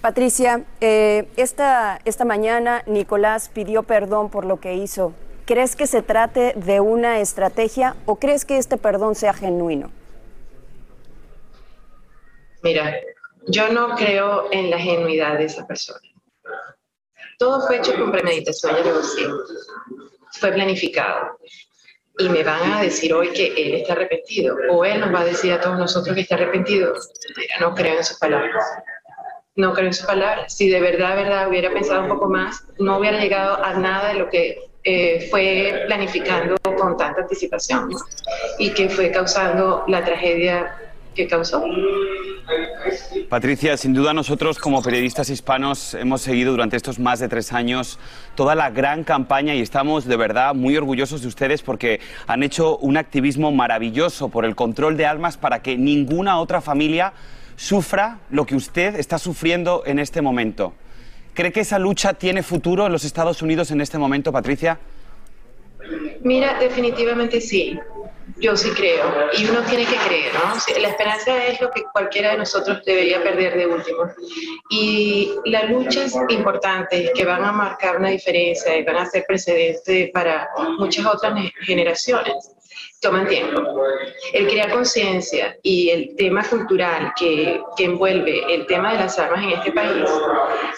Patricia, 0.00 0.62
eh, 0.80 1.28
esta, 1.36 2.00
esta 2.06 2.24
mañana 2.24 2.82
Nicolás 2.86 3.50
pidió 3.52 3.82
perdón 3.82 4.30
por 4.30 4.46
lo 4.46 4.58
que 4.58 4.74
hizo. 4.74 5.12
¿Crees 5.48 5.76
que 5.76 5.86
se 5.86 6.02
trate 6.02 6.52
de 6.56 6.80
una 6.80 7.20
estrategia 7.20 7.96
o 8.04 8.16
crees 8.16 8.44
que 8.44 8.58
este 8.58 8.76
perdón 8.76 9.14
sea 9.14 9.32
genuino? 9.32 9.90
Mira, 12.62 12.94
yo 13.46 13.70
no 13.70 13.96
creo 13.96 14.52
en 14.52 14.68
la 14.68 14.78
genuidad 14.78 15.38
de 15.38 15.46
esa 15.46 15.66
persona. 15.66 16.06
Todo 17.38 17.66
fue 17.66 17.78
hecho 17.78 17.94
con 17.94 18.12
premeditación 18.12 18.76
y 18.78 18.84
negociación. 18.88 19.38
Fue 20.32 20.52
planificado. 20.52 21.38
Y 22.18 22.28
me 22.28 22.42
van 22.42 22.70
a 22.70 22.82
decir 22.82 23.14
hoy 23.14 23.30
que 23.30 23.46
él 23.46 23.76
está 23.76 23.94
arrepentido. 23.94 24.54
O 24.68 24.84
él 24.84 25.00
nos 25.00 25.14
va 25.14 25.20
a 25.22 25.24
decir 25.24 25.50
a 25.54 25.62
todos 25.62 25.78
nosotros 25.78 26.14
que 26.14 26.20
está 26.20 26.34
arrepentido. 26.34 26.92
no 27.58 27.74
creo 27.74 27.96
en 27.96 28.04
sus 28.04 28.18
palabras. 28.18 28.62
No 29.56 29.72
creo 29.72 29.86
en 29.86 29.94
sus 29.94 30.04
palabras. 30.04 30.54
Si 30.54 30.68
de 30.68 30.82
verdad, 30.82 31.16
verdad 31.16 31.48
hubiera 31.48 31.72
pensado 31.72 32.02
un 32.02 32.08
poco 32.10 32.28
más, 32.28 32.66
no 32.78 32.98
hubiera 32.98 33.18
llegado 33.18 33.64
a 33.64 33.72
nada 33.72 34.08
de 34.08 34.14
lo 34.18 34.28
que 34.28 34.67
eh, 34.90 35.28
fue 35.30 35.82
planificando 35.86 36.56
con 36.62 36.96
tanta 36.96 37.20
anticipación 37.20 37.90
y 38.58 38.70
que 38.70 38.88
fue 38.88 39.10
causando 39.10 39.84
la 39.86 40.02
tragedia 40.02 40.74
que 41.14 41.28
causó. 41.28 41.62
Patricia, 43.28 43.76
sin 43.76 43.92
duda 43.92 44.14
nosotros 44.14 44.58
como 44.58 44.80
periodistas 44.80 45.28
hispanos 45.28 45.92
hemos 45.92 46.22
seguido 46.22 46.52
durante 46.52 46.78
estos 46.78 46.98
más 46.98 47.18
de 47.18 47.28
tres 47.28 47.52
años 47.52 47.98
toda 48.34 48.54
la 48.54 48.70
gran 48.70 49.04
campaña 49.04 49.54
y 49.54 49.60
estamos 49.60 50.06
de 50.06 50.16
verdad 50.16 50.54
muy 50.54 50.74
orgullosos 50.74 51.20
de 51.20 51.28
ustedes 51.28 51.60
porque 51.60 52.00
han 52.26 52.42
hecho 52.42 52.78
un 52.78 52.96
activismo 52.96 53.52
maravilloso 53.52 54.30
por 54.30 54.46
el 54.46 54.56
control 54.56 54.96
de 54.96 55.04
almas 55.04 55.36
para 55.36 55.60
que 55.60 55.76
ninguna 55.76 56.40
otra 56.40 56.62
familia 56.62 57.12
sufra 57.56 58.20
lo 58.30 58.46
que 58.46 58.56
usted 58.56 58.94
está 58.94 59.18
sufriendo 59.18 59.82
en 59.84 59.98
este 59.98 60.22
momento. 60.22 60.72
¿Cree 61.38 61.52
que 61.52 61.60
esa 61.60 61.78
lucha 61.78 62.14
tiene 62.14 62.42
futuro 62.42 62.86
en 62.86 62.90
los 62.90 63.04
Estados 63.04 63.42
Unidos 63.42 63.70
en 63.70 63.80
este 63.80 63.96
momento, 63.96 64.32
Patricia? 64.32 64.76
Mira, 66.22 66.58
definitivamente 66.58 67.40
sí. 67.40 67.78
Yo 68.40 68.56
sí 68.56 68.70
creo. 68.70 69.04
Y 69.38 69.48
uno 69.48 69.60
tiene 69.62 69.84
que 69.84 69.94
creer, 69.94 70.32
¿no? 70.34 70.80
La 70.80 70.88
esperanza 70.88 71.46
es 71.46 71.60
lo 71.60 71.70
que 71.70 71.84
cualquiera 71.92 72.32
de 72.32 72.38
nosotros 72.38 72.84
debería 72.84 73.22
perder 73.22 73.56
de 73.56 73.68
último. 73.68 74.10
Y 74.68 75.30
las 75.44 75.70
luchas 75.70 76.12
importantes 76.28 77.12
que 77.14 77.24
van 77.24 77.44
a 77.44 77.52
marcar 77.52 77.98
una 77.98 78.08
diferencia 78.08 78.76
y 78.76 78.82
van 78.82 78.96
a 78.96 79.06
ser 79.06 79.24
precedentes 79.24 80.10
para 80.10 80.48
muchas 80.76 81.06
otras 81.06 81.34
generaciones 81.60 82.57
toman 83.00 83.26
tiempo. 83.28 83.62
El 84.32 84.48
crear 84.48 84.70
conciencia 84.70 85.56
y 85.62 85.90
el 85.90 86.16
tema 86.16 86.42
cultural 86.44 87.12
que, 87.18 87.60
que, 87.76 87.84
envuelve 87.84 88.42
el 88.52 88.66
tema 88.66 88.92
de 88.92 88.98
las 88.98 89.18
armas 89.18 89.44
en 89.44 89.50
este 89.50 89.72
país 89.72 90.10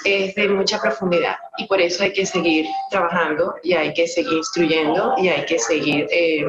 es 0.04 0.34
de 0.34 0.48
mucha 0.48 0.80
profundidad 0.80 1.36
y 1.56 1.66
por 1.66 1.80
eso 1.80 2.02
hay 2.02 2.12
que 2.12 2.26
seguir 2.26 2.66
trabajando 2.90 3.54
y 3.62 3.74
hay 3.74 3.92
que 3.94 4.06
seguir 4.06 4.34
instruyendo 4.34 5.14
y 5.18 5.28
hay 5.28 5.44
que 5.46 5.58
seguir 5.58 6.06
eh, 6.10 6.44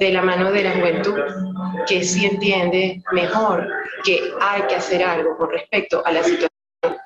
de 0.00 0.10
la 0.10 0.22
mano 0.22 0.52
de 0.52 0.64
la 0.64 0.72
juventud 0.72 1.18
que 1.86 2.02
sí 2.02 2.26
entiende 2.26 3.02
mejor 3.12 3.66
que 4.04 4.32
hay 4.40 4.62
que 4.62 4.76
hacer 4.76 5.02
algo 5.02 5.36
con 5.36 5.50
respecto 5.50 6.02
a 6.04 6.12
la 6.12 6.22
situación 6.22 6.50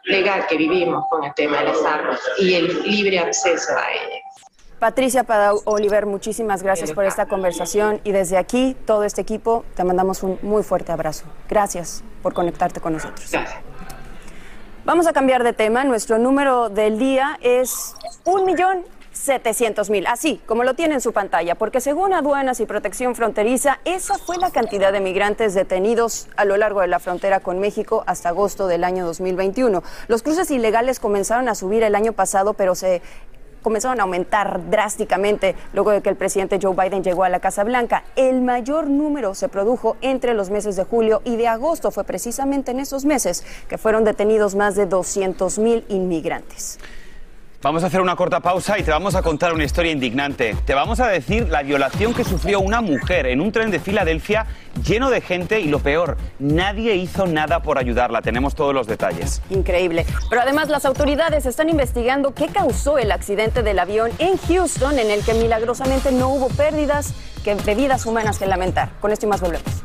legal 0.04 0.46
que 0.48 0.56
vivimos 0.56 1.04
con 1.10 1.24
el 1.24 1.32
tema 1.34 1.58
de 1.58 1.64
las 1.64 1.84
armas 1.84 2.20
y 2.38 2.54
el 2.54 2.82
libre 2.82 3.18
acceso 3.18 3.72
a 3.76 3.90
ellas. 3.92 4.09
Patricia 4.80 5.24
Padau 5.24 5.60
Oliver, 5.66 6.06
muchísimas 6.06 6.62
gracias 6.62 6.92
por 6.92 7.04
esta 7.04 7.26
conversación 7.26 8.00
y 8.02 8.12
desde 8.12 8.38
aquí, 8.38 8.74
todo 8.86 9.04
este 9.04 9.20
equipo, 9.20 9.62
te 9.76 9.84
mandamos 9.84 10.22
un 10.22 10.38
muy 10.40 10.62
fuerte 10.62 10.90
abrazo. 10.90 11.26
Gracias 11.50 12.02
por 12.22 12.32
conectarte 12.32 12.80
con 12.80 12.94
nosotros. 12.94 13.30
Vamos 14.86 15.06
a 15.06 15.12
cambiar 15.12 15.44
de 15.44 15.52
tema. 15.52 15.84
Nuestro 15.84 16.16
número 16.16 16.70
del 16.70 16.98
día 16.98 17.38
es 17.42 17.94
un 18.24 18.46
millón 18.46 18.82
700 19.12 19.90
mil, 19.90 20.06
así 20.06 20.40
como 20.46 20.64
lo 20.64 20.74
tiene 20.74 20.94
en 20.94 21.00
su 21.00 21.12
pantalla, 21.12 21.56
porque 21.56 21.80
según 21.80 22.14
aduanas 22.14 22.60
y 22.60 22.66
protección 22.66 23.14
fronteriza, 23.14 23.80
esa 23.84 24.16
fue 24.16 24.38
la 24.38 24.50
cantidad 24.50 24.92
de 24.92 25.00
migrantes 25.00 25.52
detenidos 25.52 26.28
a 26.36 26.44
lo 26.46 26.56
largo 26.56 26.80
de 26.80 26.86
la 26.86 27.00
frontera 27.00 27.40
con 27.40 27.58
México 27.58 28.02
hasta 28.06 28.30
agosto 28.30 28.66
del 28.66 28.84
año 28.84 29.04
2021. 29.04 29.82
Los 30.08 30.22
cruces 30.22 30.50
ilegales 30.50 31.00
comenzaron 31.00 31.48
a 31.48 31.54
subir 31.54 31.82
el 31.82 31.94
año 31.94 32.12
pasado, 32.14 32.54
pero 32.54 32.74
se 32.74 33.02
comenzaron 33.62 34.00
a 34.00 34.04
aumentar 34.04 34.70
drásticamente 34.70 35.54
luego 35.72 35.90
de 35.90 36.00
que 36.00 36.08
el 36.08 36.16
presidente 36.16 36.58
Joe 36.60 36.74
Biden 36.74 37.02
llegó 37.02 37.24
a 37.24 37.28
la 37.28 37.40
Casa 37.40 37.64
Blanca. 37.64 38.04
El 38.16 38.42
mayor 38.42 38.88
número 38.88 39.34
se 39.34 39.48
produjo 39.48 39.96
entre 40.00 40.34
los 40.34 40.50
meses 40.50 40.76
de 40.76 40.84
julio 40.84 41.22
y 41.24 41.36
de 41.36 41.48
agosto. 41.48 41.90
Fue 41.90 42.04
precisamente 42.04 42.70
en 42.70 42.80
esos 42.80 43.04
meses 43.04 43.44
que 43.68 43.78
fueron 43.78 44.04
detenidos 44.04 44.54
más 44.54 44.74
de 44.74 44.86
200 44.86 45.58
mil 45.58 45.84
inmigrantes. 45.88 46.78
Vamos 47.62 47.84
a 47.84 47.88
hacer 47.88 48.00
una 48.00 48.16
corta 48.16 48.40
pausa 48.40 48.78
y 48.78 48.82
te 48.82 48.90
vamos 48.90 49.14
a 49.14 49.20
contar 49.20 49.52
una 49.52 49.64
historia 49.64 49.92
indignante. 49.92 50.56
Te 50.64 50.72
vamos 50.72 50.98
a 50.98 51.08
decir 51.08 51.50
la 51.50 51.62
violación 51.62 52.14
que 52.14 52.24
sufrió 52.24 52.58
una 52.58 52.80
mujer 52.80 53.26
en 53.26 53.42
un 53.42 53.52
tren 53.52 53.70
de 53.70 53.78
Filadelfia 53.78 54.46
lleno 54.82 55.10
de 55.10 55.20
gente 55.20 55.60
y 55.60 55.66
lo 55.66 55.78
peor, 55.78 56.16
nadie 56.38 56.94
hizo 56.94 57.26
nada 57.26 57.60
por 57.60 57.76
ayudarla. 57.76 58.22
Tenemos 58.22 58.54
todos 58.54 58.72
los 58.72 58.86
detalles. 58.86 59.42
Increíble. 59.50 60.06
Pero 60.30 60.40
además 60.40 60.70
las 60.70 60.86
autoridades 60.86 61.44
están 61.44 61.68
investigando 61.68 62.32
qué 62.32 62.46
causó 62.46 62.96
el 62.96 63.12
accidente 63.12 63.62
del 63.62 63.78
avión 63.78 64.10
en 64.18 64.38
Houston 64.38 64.98
en 64.98 65.10
el 65.10 65.22
que 65.22 65.34
milagrosamente 65.34 66.12
no 66.12 66.30
hubo 66.30 66.48
pérdidas 66.48 67.12
que 67.44 67.56
de 67.56 67.74
vidas 67.74 68.06
humanas 68.06 68.38
que 68.38 68.46
lamentar. 68.46 68.88
Con 69.02 69.12
esto 69.12 69.26
y 69.26 69.28
más 69.28 69.42
volvemos. 69.42 69.84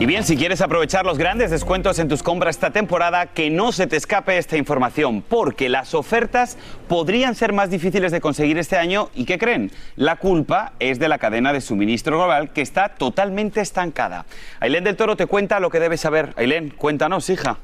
Y 0.00 0.06
bien, 0.06 0.24
si 0.24 0.34
quieres 0.34 0.62
aprovechar 0.62 1.04
los 1.04 1.18
grandes 1.18 1.50
descuentos 1.50 1.98
en 1.98 2.08
tus 2.08 2.22
compras 2.22 2.56
esta 2.56 2.70
temporada, 2.70 3.26
que 3.26 3.50
no 3.50 3.70
se 3.70 3.86
te 3.86 3.96
escape 3.96 4.38
esta 4.38 4.56
información, 4.56 5.20
porque 5.20 5.68
las 5.68 5.92
ofertas 5.92 6.56
podrían 6.88 7.34
ser 7.34 7.52
más 7.52 7.68
difíciles 7.68 8.10
de 8.10 8.22
conseguir 8.22 8.56
este 8.56 8.78
año 8.78 9.10
y 9.14 9.26
¿qué 9.26 9.36
creen? 9.36 9.70
La 9.96 10.16
culpa 10.16 10.72
es 10.78 10.98
de 10.98 11.08
la 11.08 11.18
cadena 11.18 11.52
de 11.52 11.60
suministro 11.60 12.16
global 12.16 12.50
que 12.54 12.62
está 12.62 12.88
totalmente 12.88 13.60
estancada. 13.60 14.24
Ailén 14.58 14.84
del 14.84 14.96
Toro 14.96 15.16
te 15.16 15.26
cuenta 15.26 15.60
lo 15.60 15.68
que 15.68 15.80
debes 15.80 16.00
saber. 16.00 16.32
Ailén, 16.38 16.70
cuéntanos, 16.70 17.28
hija. 17.28 17.58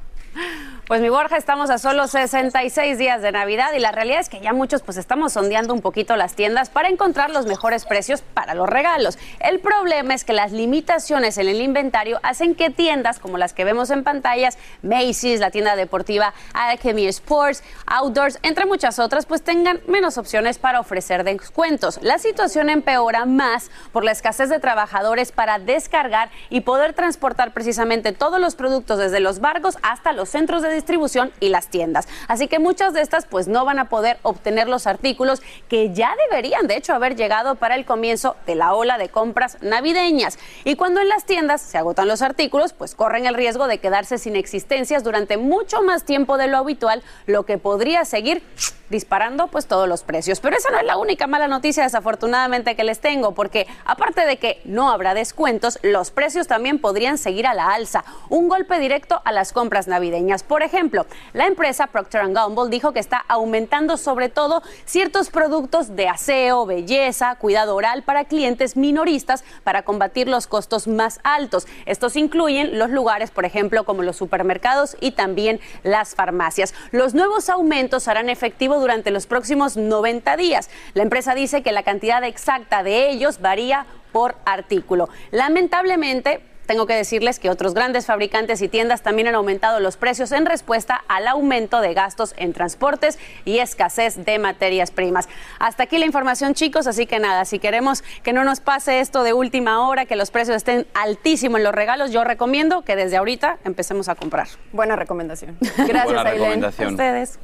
Pues 0.87 1.01
mi 1.01 1.09
Borja, 1.09 1.37
estamos 1.37 1.69
a 1.71 1.79
solo 1.79 2.07
66 2.07 2.97
días 2.97 3.21
de 3.21 3.33
Navidad 3.33 3.73
y 3.75 3.81
la 3.81 3.91
realidad 3.91 4.21
es 4.21 4.29
que 4.29 4.39
ya 4.39 4.53
muchos 4.53 4.83
pues 4.83 4.97
estamos 4.99 5.33
sondeando 5.33 5.75
un 5.75 5.81
poquito 5.81 6.15
las 6.15 6.35
tiendas 6.35 6.71
para 6.71 6.89
encontrar 6.89 7.29
los 7.31 7.45
mejores 7.45 7.85
precios 7.85 8.23
para 8.23 8.55
los 8.55 8.69
regalos. 8.69 9.19
El 9.41 9.59
problema 9.59 10.15
es 10.15 10.23
que 10.23 10.33
las 10.33 10.53
limitaciones 10.53 11.39
en 11.39 11.49
el 11.49 11.61
inventario 11.61 12.21
hacen 12.23 12.55
que 12.55 12.71
tiendas 12.71 13.19
como 13.19 13.37
las 13.37 13.53
que 13.53 13.65
vemos 13.65 13.91
en 13.91 14.05
pantallas, 14.05 14.59
Macy's, 14.83 15.41
la 15.41 15.51
tienda 15.51 15.75
deportiva 15.75 16.35
Alchemy 16.55 17.09
Sports, 17.09 17.65
Outdoors, 17.87 18.39
entre 18.43 18.65
muchas 18.65 19.01
otras, 19.01 19.27
pues 19.27 19.43
tengan 19.43 19.81
menos 19.89 20.19
opciones 20.19 20.61
para 20.61 20.79
ofrecer 20.79 21.25
descuentos. 21.25 21.99
La 22.01 22.21
situación 22.21 22.71
empeora 22.71 23.25
más 23.25 23.73
por 23.91 24.05
la 24.05 24.13
escasez 24.13 24.51
de 24.51 24.61
trabajadores 24.61 25.33
para 25.33 25.59
descargar 25.59 26.31
y 26.49 26.61
poder 26.61 26.93
transportar 26.93 27.53
precisamente 27.53 28.13
todos 28.13 28.39
los 28.39 28.55
productos 28.55 29.01
desde 29.01 29.19
los 29.19 29.41
barcos 29.41 29.79
hasta 29.83 30.13
los 30.13 30.29
centros 30.29 30.63
de 30.63 30.76
distribución 30.77 31.33
y 31.41 31.49
las 31.49 31.69
tiendas. 31.69 32.07
Así 32.29 32.47
que 32.47 32.61
muchas 32.61 32.95
de 32.95 33.01
estas 33.01 33.27
pues 33.27 33.49
no 33.49 33.65
van 33.65 33.81
a 33.81 33.89
poder 33.89 34.19
obtener 34.23 34.69
los 34.69 34.87
artículos 34.87 35.43
que 35.69 35.93
ya 35.93 36.15
deberían 36.31 36.69
de 36.69 36.77
hecho 36.77 36.95
haber 36.95 37.17
llegado 37.17 37.57
para 37.57 37.75
el 37.75 37.85
comienzo 37.85 38.37
de 38.47 38.55
la 38.55 38.75
ola 38.75 38.99
de 38.99 39.09
compras 39.09 39.59
navideñas. 39.61 40.39
Y 40.65 40.77
cuando 40.77 41.01
en 41.01 41.09
las 41.09 41.25
tiendas 41.25 41.61
se 41.61 41.79
agotan 41.79 42.07
los 42.07 42.23
artículos, 42.23 42.73
pues 42.73 42.95
corren 42.95 43.27
el 43.27 43.35
riesgo 43.35 43.67
de 43.67 43.79
quedarse 43.79 44.19
sin 44.19 44.37
existencias 44.37 45.03
durante 45.03 45.37
mucho 45.37 45.83
más 45.83 46.05
tiempo 46.05 46.39
de 46.39 46.47
lo 46.47 46.59
habitual, 46.59 47.03
lo 47.27 47.45
que 47.45 47.59
podría 47.59 48.05
seguir 48.05 48.43
disparando 48.89 49.49
pues 49.49 49.67
todos 49.67 49.89
los 49.89 50.03
precios. 50.03 50.41
Pero 50.41 50.57
esa 50.57 50.71
no 50.71 50.79
es 50.79 50.85
la 50.85 50.97
única 50.97 51.27
mala 51.27 51.49
noticia 51.49 51.83
desafortunadamente 51.83 52.77
que 52.77 52.85
les 52.85 53.01
tengo, 53.01 53.33
porque 53.33 53.67
aparte 53.85 54.27
de 54.27 54.39
que 54.39 54.61
no 54.65 54.91
habrá 54.91 55.15
descuentos, 55.15 55.79
los 55.83 56.11
precios 56.11 56.47
también 56.47 56.79
podrían 56.79 57.19
seguir 57.19 57.47
a 57.47 57.55
la 57.55 57.73
alza, 57.73 58.05
un 58.29 58.49
golpe 58.49 58.79
directo 58.79 59.21
a 59.25 59.33
las 59.33 59.53
compras 59.53 59.89
navideñas. 59.89 60.43
Por 60.43 60.63
ejemplo, 60.63 61.07
la 61.33 61.47
empresa 61.47 61.89
Procter 61.89 62.33
Gamble 62.33 62.71
dijo 62.71 62.93
que 62.93 63.01
está 63.01 63.25
aumentando 63.29 63.97
sobre 63.97 64.29
todo 64.29 64.63
ciertos 64.85 65.31
productos 65.31 65.97
de 65.97 66.09
aseo, 66.09 66.67
belleza, 66.67 67.37
cuidado 67.37 67.75
oral 67.75 68.03
para 68.03 68.25
clientes 68.25 68.77
minoristas 68.77 69.45
para 69.65 69.83
combatir 69.83 70.29
los 70.29 70.47
costos 70.47 70.89
más 70.89 71.21
altos. 71.23 71.67
Estos 71.87 72.17
incluyen 72.17 72.79
los 72.79 72.91
lugares, 72.91 73.31
por 73.31 73.45
ejemplo, 73.45 73.85
como 73.85 74.03
los 74.03 74.17
supermercados 74.17 74.97
y 75.01 75.13
también 75.13 75.61
las 75.83 76.15
farmacias. 76.15 76.75
Los 76.91 77.15
nuevos 77.15 77.49
aumentos 77.49 78.09
harán 78.09 78.29
efectivo 78.29 78.76
durante 78.81 79.11
los 79.11 79.27
próximos 79.27 79.77
90 79.77 80.37
días. 80.37 80.71
La 80.95 81.03
empresa 81.03 81.35
dice 81.35 81.63
que 81.63 81.73
la 81.73 81.83
cantidad 81.83 82.23
exacta 82.25 82.83
de 82.83 83.11
ellos 83.11 83.41
varía 83.41 83.87
por 84.13 84.37
artículo. 84.45 85.09
Lamentablemente, 85.31 86.41
tengo 86.67 86.87
que 86.87 86.95
decirles 86.95 87.39
que 87.39 87.49
otros 87.49 87.75
grandes 87.75 88.07
fabricantes 88.07 88.61
y 88.61 88.69
tiendas 88.69 89.03
también 89.03 89.29
han 89.29 89.37
aumentado 89.37 89.81
los 89.81 89.97
precios 89.97 90.33
en 90.33 90.47
respuesta 90.47 91.03
al 91.09 91.29
aumento 91.29 91.81
de 91.81 91.95
gastos 91.95 92.35
en 92.37 92.53
transportes 92.53 93.19
y 93.45 93.59
escasez 93.59 94.25
de 94.25 94.39
materias 94.39 94.91
primas. 94.91 95.29
Hasta 95.59 95.85
aquí 95.85 95.99
la 95.99 96.07
información, 96.07 96.55
chicos, 96.55 96.87
así 96.87 97.07
que 97.07 97.19
nada, 97.21 97.45
si 97.45 97.59
queremos 97.59 98.03
que 98.23 98.33
no 98.33 98.45
nos 98.45 98.61
pase 98.61 99.01
esto 99.01 99.23
de 99.23 99.33
última 99.33 99.87
hora, 99.89 100.07
que 100.07 100.17
los 100.17 100.31
precios 100.31 100.57
estén 100.57 100.87
altísimos 100.95 101.59
en 101.59 101.65
los 101.65 101.75
regalos, 101.75 102.11
yo 102.11 102.25
recomiendo 102.25 102.83
que 102.83 102.97
desde 102.97 103.17
ahorita 103.17 103.59
empecemos 103.65 104.09
a 104.09 104.17
comprar. 104.17 104.49
Buena 104.73 104.97
recomendación. 104.97 105.57
Gracias, 105.61 106.05
Buena 106.05 106.25
recomendación. 106.25 106.89
A 106.89 106.91
ustedes. 106.91 107.39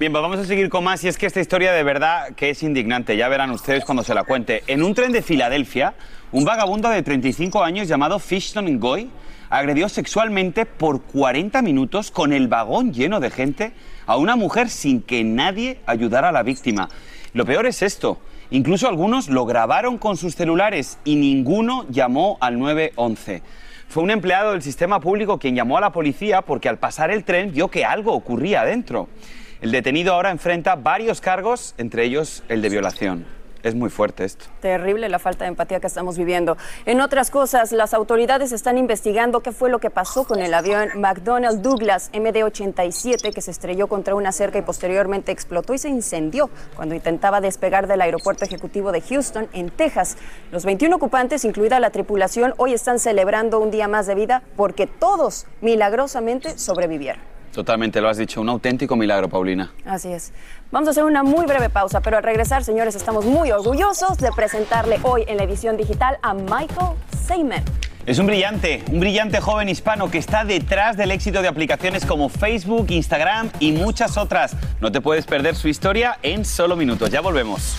Bien, 0.00 0.12
pues 0.12 0.22
vamos 0.22 0.38
a 0.38 0.46
seguir 0.46 0.70
con 0.70 0.82
más 0.82 1.04
y 1.04 1.08
es 1.08 1.18
que 1.18 1.26
esta 1.26 1.42
historia 1.42 1.74
de 1.74 1.82
verdad 1.82 2.30
que 2.34 2.48
es 2.48 2.62
indignante, 2.62 3.18
ya 3.18 3.28
verán 3.28 3.50
ustedes 3.50 3.84
cuando 3.84 4.02
se 4.02 4.14
la 4.14 4.24
cuente. 4.24 4.62
En 4.66 4.82
un 4.82 4.94
tren 4.94 5.12
de 5.12 5.20
Filadelfia, 5.20 5.92
un 6.32 6.46
vagabundo 6.46 6.88
de 6.88 7.02
35 7.02 7.62
años 7.62 7.86
llamado 7.86 8.18
Fishton 8.18 8.64
Ngoy 8.78 9.10
agredió 9.50 9.90
sexualmente 9.90 10.64
por 10.64 11.02
40 11.02 11.60
minutos 11.60 12.10
con 12.10 12.32
el 12.32 12.48
vagón 12.48 12.94
lleno 12.94 13.20
de 13.20 13.28
gente 13.28 13.72
a 14.06 14.16
una 14.16 14.36
mujer 14.36 14.70
sin 14.70 15.02
que 15.02 15.22
nadie 15.22 15.80
ayudara 15.84 16.30
a 16.30 16.32
la 16.32 16.44
víctima. 16.44 16.88
Lo 17.34 17.44
peor 17.44 17.66
es 17.66 17.82
esto, 17.82 18.20
incluso 18.50 18.88
algunos 18.88 19.28
lo 19.28 19.44
grabaron 19.44 19.98
con 19.98 20.16
sus 20.16 20.34
celulares 20.34 20.98
y 21.04 21.16
ninguno 21.16 21.84
llamó 21.90 22.38
al 22.40 22.58
911. 22.58 23.42
Fue 23.86 24.02
un 24.02 24.10
empleado 24.10 24.52
del 24.52 24.62
sistema 24.62 24.98
público 24.98 25.38
quien 25.38 25.56
llamó 25.56 25.76
a 25.76 25.82
la 25.82 25.92
policía 25.92 26.40
porque 26.40 26.70
al 26.70 26.78
pasar 26.78 27.10
el 27.10 27.22
tren 27.22 27.52
vio 27.52 27.68
que 27.68 27.84
algo 27.84 28.14
ocurría 28.14 28.62
adentro. 28.62 29.10
El 29.60 29.72
detenido 29.72 30.14
ahora 30.14 30.30
enfrenta 30.30 30.74
varios 30.74 31.20
cargos, 31.20 31.74
entre 31.76 32.04
ellos 32.04 32.42
el 32.48 32.62
de 32.62 32.70
violación. 32.70 33.26
Es 33.62 33.74
muy 33.74 33.90
fuerte 33.90 34.24
esto. 34.24 34.46
Terrible 34.60 35.10
la 35.10 35.18
falta 35.18 35.44
de 35.44 35.48
empatía 35.48 35.80
que 35.80 35.86
estamos 35.86 36.16
viviendo. 36.16 36.56
En 36.86 37.02
otras 37.02 37.30
cosas, 37.30 37.72
las 37.72 37.92
autoridades 37.92 38.52
están 38.52 38.78
investigando 38.78 39.40
qué 39.40 39.52
fue 39.52 39.68
lo 39.68 39.78
que 39.78 39.90
pasó 39.90 40.24
con 40.24 40.40
el 40.40 40.54
avión 40.54 40.88
McDonnell 40.94 41.60
Douglas 41.60 42.10
MD-87 42.12 43.34
que 43.34 43.42
se 43.42 43.50
estrelló 43.50 43.86
contra 43.86 44.14
una 44.14 44.32
cerca 44.32 44.56
y 44.56 44.62
posteriormente 44.62 45.30
explotó 45.30 45.74
y 45.74 45.78
se 45.78 45.90
incendió 45.90 46.48
cuando 46.74 46.94
intentaba 46.94 47.42
despegar 47.42 47.86
del 47.86 48.00
aeropuerto 48.00 48.46
ejecutivo 48.46 48.92
de 48.92 49.02
Houston, 49.02 49.46
en 49.52 49.68
Texas. 49.68 50.16
Los 50.52 50.64
21 50.64 50.96
ocupantes, 50.96 51.44
incluida 51.44 51.80
la 51.80 51.90
tripulación, 51.90 52.54
hoy 52.56 52.72
están 52.72 52.98
celebrando 52.98 53.60
un 53.60 53.70
día 53.70 53.88
más 53.88 54.06
de 54.06 54.14
vida 54.14 54.42
porque 54.56 54.86
todos 54.86 55.46
milagrosamente 55.60 56.58
sobrevivieron. 56.58 57.39
Totalmente, 57.52 58.00
lo 58.00 58.08
has 58.08 58.16
dicho, 58.16 58.40
un 58.40 58.48
auténtico 58.48 58.94
milagro, 58.94 59.28
Paulina. 59.28 59.72
Así 59.84 60.12
es. 60.12 60.32
Vamos 60.70 60.88
a 60.88 60.90
hacer 60.92 61.04
una 61.04 61.22
muy 61.24 61.46
breve 61.46 61.68
pausa, 61.68 62.00
pero 62.00 62.16
al 62.16 62.22
regresar, 62.22 62.62
señores, 62.62 62.94
estamos 62.94 63.24
muy 63.24 63.50
orgullosos 63.50 64.18
de 64.18 64.30
presentarle 64.30 65.00
hoy 65.02 65.24
en 65.26 65.36
la 65.36 65.42
edición 65.42 65.76
digital 65.76 66.18
a 66.22 66.32
Michael 66.32 66.96
Seymour. 67.26 67.62
Es 68.06 68.18
un 68.18 68.26
brillante, 68.26 68.82
un 68.90 69.00
brillante 69.00 69.40
joven 69.40 69.68
hispano 69.68 70.10
que 70.10 70.18
está 70.18 70.44
detrás 70.44 70.96
del 70.96 71.10
éxito 71.10 71.42
de 71.42 71.48
aplicaciones 71.48 72.06
como 72.06 72.28
Facebook, 72.28 72.86
Instagram 72.90 73.50
y 73.58 73.72
muchas 73.72 74.16
otras. 74.16 74.56
No 74.80 74.90
te 74.90 75.00
puedes 75.00 75.26
perder 75.26 75.54
su 75.54 75.68
historia 75.68 76.18
en 76.22 76.44
solo 76.44 76.76
minutos. 76.76 77.10
Ya 77.10 77.20
volvemos. 77.20 77.76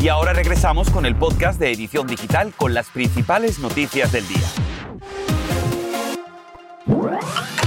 Y 0.00 0.08
ahora 0.08 0.32
regresamos 0.32 0.90
con 0.90 1.06
el 1.06 1.16
podcast 1.16 1.58
de 1.58 1.72
Edición 1.72 2.06
Digital 2.06 2.52
con 2.56 2.72
las 2.72 2.88
principales 2.88 3.58
noticias 3.58 4.12
del 4.12 4.26
día. 4.28 4.46
Te 6.88 7.57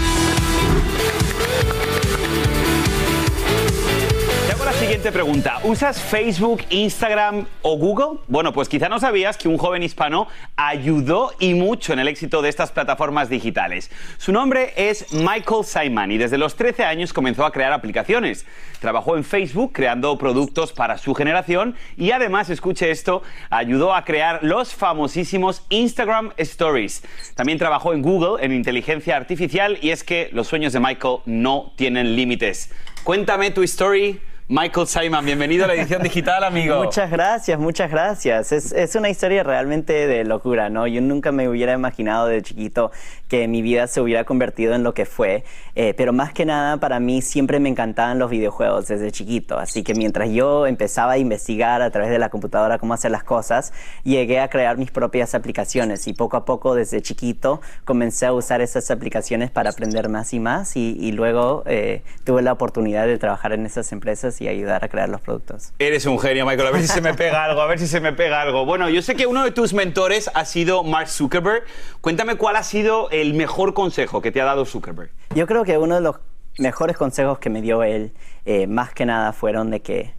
siguiente 4.92 5.14
pregunta. 5.14 5.60
¿Usas 5.64 6.02
Facebook, 6.02 6.64
Instagram 6.70 7.46
o 7.62 7.78
Google? 7.78 8.20
Bueno, 8.28 8.52
pues 8.52 8.68
quizá 8.68 8.90
no 8.90 9.00
sabías 9.00 9.38
que 9.38 9.48
un 9.48 9.58
joven 9.58 9.84
hispano 9.84 10.28
ayudó 10.58 11.32
y 11.40 11.54
mucho 11.54 11.94
en 11.94 12.00
el 12.00 12.10
éxito 12.10 12.42
de 12.42 12.50
estas 12.50 12.74
plataformas 12.74 13.30
digitales. 13.30 13.90
Su 14.18 14.34
nombre 14.34 14.74
es 14.76 15.14
Michael 15.14 15.64
Simon 15.64 16.12
y 16.12 16.18
desde 16.18 16.38
los 16.38 16.58
13 16.58 16.84
años 16.84 17.14
comenzó 17.14 17.46
a 17.46 17.54
crear 17.54 17.72
aplicaciones. 17.72 18.46
Trabajó 18.82 19.16
en 19.16 19.24
Facebook 19.24 19.72
creando 19.72 20.18
productos 20.18 20.74
para 20.74 20.98
su 20.98 21.14
generación 21.14 21.78
y 21.96 22.12
además, 22.12 22.50
escuche 22.50 22.92
esto, 22.92 23.24
ayudó 23.50 23.96
a 23.96 24.04
crear 24.04 24.40
los 24.44 24.76
famosísimos 24.76 25.64
Instagram 25.70 26.34
Stories. 26.36 27.02
También 27.36 27.58
trabajó 27.58 27.94
en 27.94 28.02
Google 28.02 28.44
en 28.44 28.52
inteligencia 28.52 29.16
artificial 29.16 29.78
y 29.82 29.92
es 29.92 30.04
que 30.04 30.30
los 30.34 30.48
sueños 30.48 30.74
de 30.74 30.82
Michael 30.82 31.20
no 31.26 31.72
tienen 31.78 32.18
límites. 32.18 32.72
Cuéntame 33.06 33.52
tu 33.52 33.64
story. 33.64 34.20
Michael 34.54 34.86
Simon, 34.86 35.24
bienvenido 35.24 35.64
a 35.64 35.68
la 35.70 35.76
edición 35.76 36.04
digital, 36.04 36.44
amigo. 36.44 36.84
Muchas 36.84 37.10
gracias, 37.10 37.58
muchas 37.58 37.90
gracias. 37.90 38.52
Es, 38.52 38.74
es, 38.74 38.96
una 38.96 39.08
historia 39.08 39.44
realmente 39.44 40.08
de 40.08 40.26
locura, 40.26 40.70
¿no? 40.70 40.88
Yo 40.88 41.00
nunca 41.00 41.32
me 41.32 41.48
hubiera 41.48 41.72
imaginado 41.72 42.28
de 42.28 42.42
chiquito 42.42 42.92
que 43.30 43.48
mi 43.48 43.62
vida 43.62 43.88
se 43.88 44.02
hubiera 44.02 44.26
convertido 44.26 44.74
en 44.74 44.84
lo 44.84 44.94
que 44.94 45.06
fue, 45.06 45.46
eh, 45.76 45.94
pero 45.96 46.12
más 46.12 46.34
que 46.34 46.44
nada 46.44 46.76
para 46.82 47.00
mí 47.00 47.22
siempre 47.22 47.62
me 47.62 47.70
encantaban 47.70 48.20
los 48.20 48.30
videojuegos 48.30 48.90
desde 48.90 49.10
chiquito, 49.14 49.58
así 49.58 49.84
que 49.84 49.94
mientras 49.94 50.30
yo 50.32 50.68
empezaba 50.68 51.14
a 51.14 51.18
investigar 51.18 51.82
a 51.82 51.90
través 51.90 52.12
de 52.12 52.20
la 52.20 52.28
computadora 52.28 52.78
cómo 52.78 52.94
hacer 52.94 53.12
las 53.12 53.24
cosas, 53.24 53.72
llegué 54.04 54.42
a 54.42 54.50
crear 54.50 54.78
mis 54.78 54.92
propias 54.92 55.34
aplicaciones 55.34 56.10
y 56.10 56.14
poco 56.14 56.36
a 56.36 56.44
poco 56.44 56.76
desde 56.76 57.02
chiquito 57.02 57.62
comencé 57.86 58.26
a 58.26 58.34
usar 58.34 58.60
esas 58.60 58.92
aplicaciones 58.92 59.50
para 59.50 59.70
aprender 59.70 60.10
más 60.10 60.34
y 60.34 60.42
más 60.42 60.76
y, 60.76 60.98
y 61.00 61.14
luego 61.14 61.64
eh, 61.68 62.02
tuve 62.26 62.42
la 62.42 62.52
oportunidad 62.52 63.08
de 63.08 63.18
trabajar 63.18 63.54
en 63.54 63.66
esas 63.66 63.94
empresas 63.94 64.41
y 64.42 64.48
ayudar 64.48 64.84
a 64.84 64.90
crear 64.90 65.08
los 65.08 65.22
productos. 65.22 65.72
Eres 65.78 66.06
un 66.08 66.18
genio, 66.20 66.46
Michael. 66.46 66.68
A 66.68 66.72
ver 66.72 66.82
si 66.82 66.88
se 66.88 67.02
me 67.02 67.14
pega 67.14 67.46
algo, 67.46 67.62
a 67.62 67.68
ver 67.68 67.78
si 67.78 67.86
se 67.86 68.00
me 68.00 68.12
pega 68.12 68.42
algo. 68.42 68.66
Bueno, 68.66 68.90
yo 68.90 69.04
sé 69.04 69.16
que 69.16 69.28
uno 69.28 69.44
de 69.44 69.52
tus 69.52 69.74
mentores 69.74 70.32
ha 70.34 70.46
sido 70.46 70.84
Mark 70.84 71.08
Zuckerberg. 71.08 71.64
Cuéntame 72.02 72.36
cuál 72.36 72.56
ha 72.56 72.64
sido 72.64 73.10
el 73.12 73.36
mejor 73.36 73.76
consejo 73.76 74.22
que 74.22 74.32
te 74.32 74.42
ha 74.42 74.46
dado 74.46 74.66
Zuckerberg. 74.66 75.12
Yo 75.36 75.46
creo 75.46 75.64
que 75.64 75.78
uno 75.78 75.96
de 75.96 76.02
los 76.02 76.16
mejores 76.58 76.98
consejos 76.98 77.38
que 77.38 77.52
me 77.52 77.62
dio 77.62 77.84
él, 77.84 78.14
eh, 78.46 78.66
más 78.66 78.94
que 78.94 79.06
nada, 79.06 79.32
fueron 79.32 79.70
de 79.70 79.82
que 79.82 80.14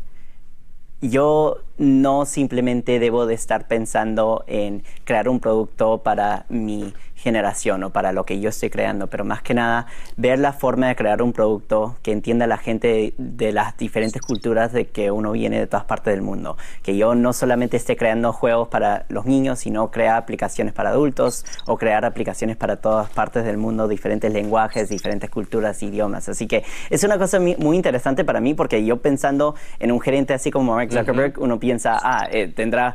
yo 1.00 1.58
no 1.82 2.26
simplemente 2.26 3.00
debo 3.00 3.26
de 3.26 3.34
estar 3.34 3.66
pensando 3.66 4.44
en 4.46 4.84
crear 5.04 5.28
un 5.28 5.40
producto 5.40 5.98
para 5.98 6.46
mi 6.48 6.94
generación 7.22 7.84
o 7.84 7.90
para 7.90 8.12
lo 8.12 8.24
que 8.24 8.40
yo 8.40 8.48
estoy 8.48 8.68
creando, 8.68 9.06
pero 9.06 9.24
más 9.24 9.42
que 9.42 9.54
nada 9.54 9.86
ver 10.16 10.40
la 10.40 10.52
forma 10.52 10.88
de 10.88 10.96
crear 10.96 11.22
un 11.22 11.32
producto 11.32 11.96
que 12.02 12.10
entienda 12.10 12.46
a 12.46 12.48
la 12.48 12.58
gente 12.58 13.14
de 13.16 13.52
las 13.52 13.76
diferentes 13.76 14.20
culturas 14.20 14.72
de 14.72 14.88
que 14.88 15.12
uno 15.12 15.30
viene 15.32 15.58
de 15.58 15.68
todas 15.68 15.84
partes 15.84 16.12
del 16.12 16.22
mundo. 16.22 16.56
Que 16.82 16.96
yo 16.96 17.14
no 17.14 17.32
solamente 17.32 17.76
esté 17.76 17.96
creando 17.96 18.32
juegos 18.32 18.68
para 18.68 19.06
los 19.08 19.24
niños, 19.24 19.60
sino 19.60 19.90
crear 19.92 20.16
aplicaciones 20.16 20.74
para 20.74 20.90
adultos 20.90 21.44
o 21.66 21.76
crear 21.76 22.04
aplicaciones 22.04 22.56
para 22.56 22.76
todas 22.76 23.08
partes 23.10 23.44
del 23.44 23.56
mundo, 23.56 23.86
diferentes 23.86 24.32
lenguajes, 24.32 24.88
diferentes 24.88 25.30
culturas, 25.30 25.80
idiomas. 25.82 26.28
Así 26.28 26.48
que 26.48 26.64
es 26.90 27.04
una 27.04 27.18
cosa 27.18 27.38
muy 27.38 27.76
interesante 27.76 28.24
para 28.24 28.40
mí 28.40 28.54
porque 28.54 28.84
yo 28.84 29.00
pensando 29.00 29.54
en 29.78 29.92
un 29.92 30.00
gerente 30.00 30.34
así 30.34 30.50
como 30.50 30.74
Mark 30.74 30.90
Zuckerberg, 30.92 31.38
uh 31.38 31.42
-huh. 31.42 31.44
uno 31.44 31.60
piensa, 31.60 31.71
ah, 31.84 32.28
eh, 32.30 32.48
tendrá 32.48 32.94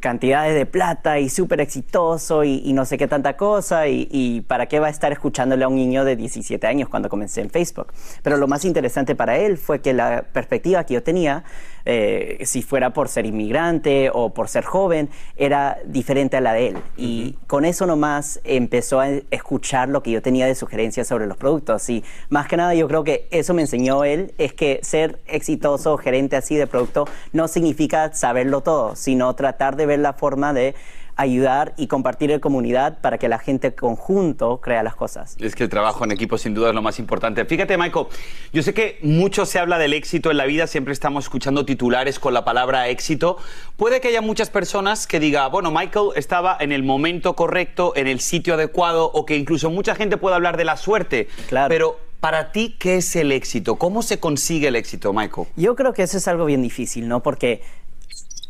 cantidades 0.00 0.54
de 0.54 0.66
plata 0.66 1.18
y 1.18 1.28
súper 1.28 1.60
exitoso 1.60 2.44
y, 2.44 2.72
no 2.72 2.84
sé 2.84 2.98
qué 2.98 3.06
tanta 3.06 3.36
cosa 3.36 3.88
y, 3.88 4.08
y, 4.10 4.40
para 4.42 4.66
qué 4.66 4.80
va 4.80 4.88
a 4.88 4.90
estar 4.90 5.12
escuchándole 5.12 5.64
a 5.64 5.68
un 5.68 5.76
niño 5.76 6.04
de 6.04 6.16
17 6.16 6.66
años 6.66 6.88
cuando 6.88 7.08
comencé 7.08 7.40
en 7.40 7.50
Facebook. 7.50 7.92
Pero 8.22 8.36
lo 8.36 8.48
más 8.48 8.64
interesante 8.64 9.14
para 9.14 9.36
él 9.38 9.58
fue 9.58 9.80
que 9.80 9.92
la 9.92 10.22
perspectiva 10.22 10.84
que 10.84 10.94
yo 10.94 11.02
tenía, 11.02 11.44
eh, 11.86 12.42
si 12.44 12.62
fuera 12.62 12.90
por 12.90 13.08
ser 13.08 13.26
inmigrante 13.26 14.10
o 14.12 14.34
por 14.34 14.48
ser 14.48 14.64
joven, 14.64 15.08
era 15.36 15.78
diferente 15.86 16.36
a 16.36 16.40
la 16.40 16.52
de 16.52 16.68
él. 16.68 16.76
Y 16.96 17.06
uh 17.06 17.28
-huh. 17.28 17.46
con 17.46 17.64
eso 17.64 17.86
nomás 17.86 18.40
empezó 18.44 19.00
a 19.00 19.08
escuchar 19.30 19.88
lo 19.88 20.02
que 20.02 20.10
yo 20.10 20.20
tenía 20.20 20.46
de 20.46 20.54
sugerencias 20.54 21.06
sobre 21.06 21.26
los 21.26 21.36
productos. 21.36 21.88
Y 21.88 22.04
más 22.28 22.48
que 22.48 22.56
nada 22.56 22.74
yo 22.74 22.88
creo 22.88 23.04
que 23.04 23.28
eso 23.30 23.54
me 23.54 23.62
enseñó 23.62 24.04
él, 24.04 24.34
es 24.36 24.52
que 24.52 24.80
ser 24.82 25.20
exitoso, 25.26 25.96
gerente 25.96 26.36
así 26.36 26.56
de 26.56 26.66
producto, 26.66 27.06
no 27.32 27.48
significa 27.48 28.12
saberlo 28.12 28.60
todo, 28.60 28.96
sino 28.96 29.34
tratar 29.34 29.76
de 29.76 29.86
ver 29.86 30.00
la 30.00 30.12
forma 30.12 30.52
de 30.52 30.74
ayudar 31.16 31.72
y 31.76 31.86
compartir 31.86 32.30
en 32.30 32.40
comunidad 32.40 32.98
para 33.00 33.18
que 33.18 33.28
la 33.28 33.38
gente 33.38 33.74
conjunto 33.74 34.60
crea 34.60 34.82
las 34.82 34.94
cosas. 34.94 35.36
Es 35.40 35.54
que 35.54 35.64
el 35.64 35.70
trabajo 35.70 36.04
en 36.04 36.12
equipo 36.12 36.36
sin 36.36 36.54
duda 36.54 36.68
es 36.68 36.74
lo 36.74 36.82
más 36.82 36.98
importante. 36.98 37.44
Fíjate, 37.46 37.76
Michael, 37.78 38.06
yo 38.52 38.62
sé 38.62 38.74
que 38.74 38.98
mucho 39.02 39.46
se 39.46 39.58
habla 39.58 39.78
del 39.78 39.94
éxito 39.94 40.30
en 40.30 40.36
la 40.36 40.44
vida, 40.44 40.66
siempre 40.66 40.92
estamos 40.92 41.24
escuchando 41.24 41.64
titulares 41.64 42.18
con 42.18 42.34
la 42.34 42.44
palabra 42.44 42.88
éxito. 42.88 43.38
Puede 43.76 44.00
que 44.00 44.08
haya 44.08 44.20
muchas 44.20 44.50
personas 44.50 45.06
que 45.06 45.18
digan, 45.18 45.50
bueno, 45.50 45.70
Michael 45.70 46.10
estaba 46.16 46.56
en 46.60 46.72
el 46.72 46.82
momento 46.82 47.34
correcto, 47.34 47.92
en 47.96 48.06
el 48.06 48.20
sitio 48.20 48.54
adecuado, 48.54 49.10
o 49.12 49.24
que 49.24 49.36
incluso 49.36 49.70
mucha 49.70 49.94
gente 49.94 50.18
puede 50.18 50.36
hablar 50.36 50.56
de 50.56 50.64
la 50.64 50.76
suerte. 50.76 51.28
Claro. 51.48 51.68
Pero 51.68 51.98
para 52.20 52.52
ti, 52.52 52.76
¿qué 52.78 52.96
es 52.96 53.16
el 53.16 53.32
éxito? 53.32 53.76
¿Cómo 53.76 54.02
se 54.02 54.18
consigue 54.18 54.68
el 54.68 54.76
éxito, 54.76 55.12
Michael? 55.12 55.46
Yo 55.56 55.76
creo 55.76 55.92
que 55.92 56.02
eso 56.02 56.16
es 56.18 56.28
algo 56.28 56.44
bien 56.44 56.62
difícil, 56.62 57.08
¿no? 57.08 57.22
Porque 57.22 57.62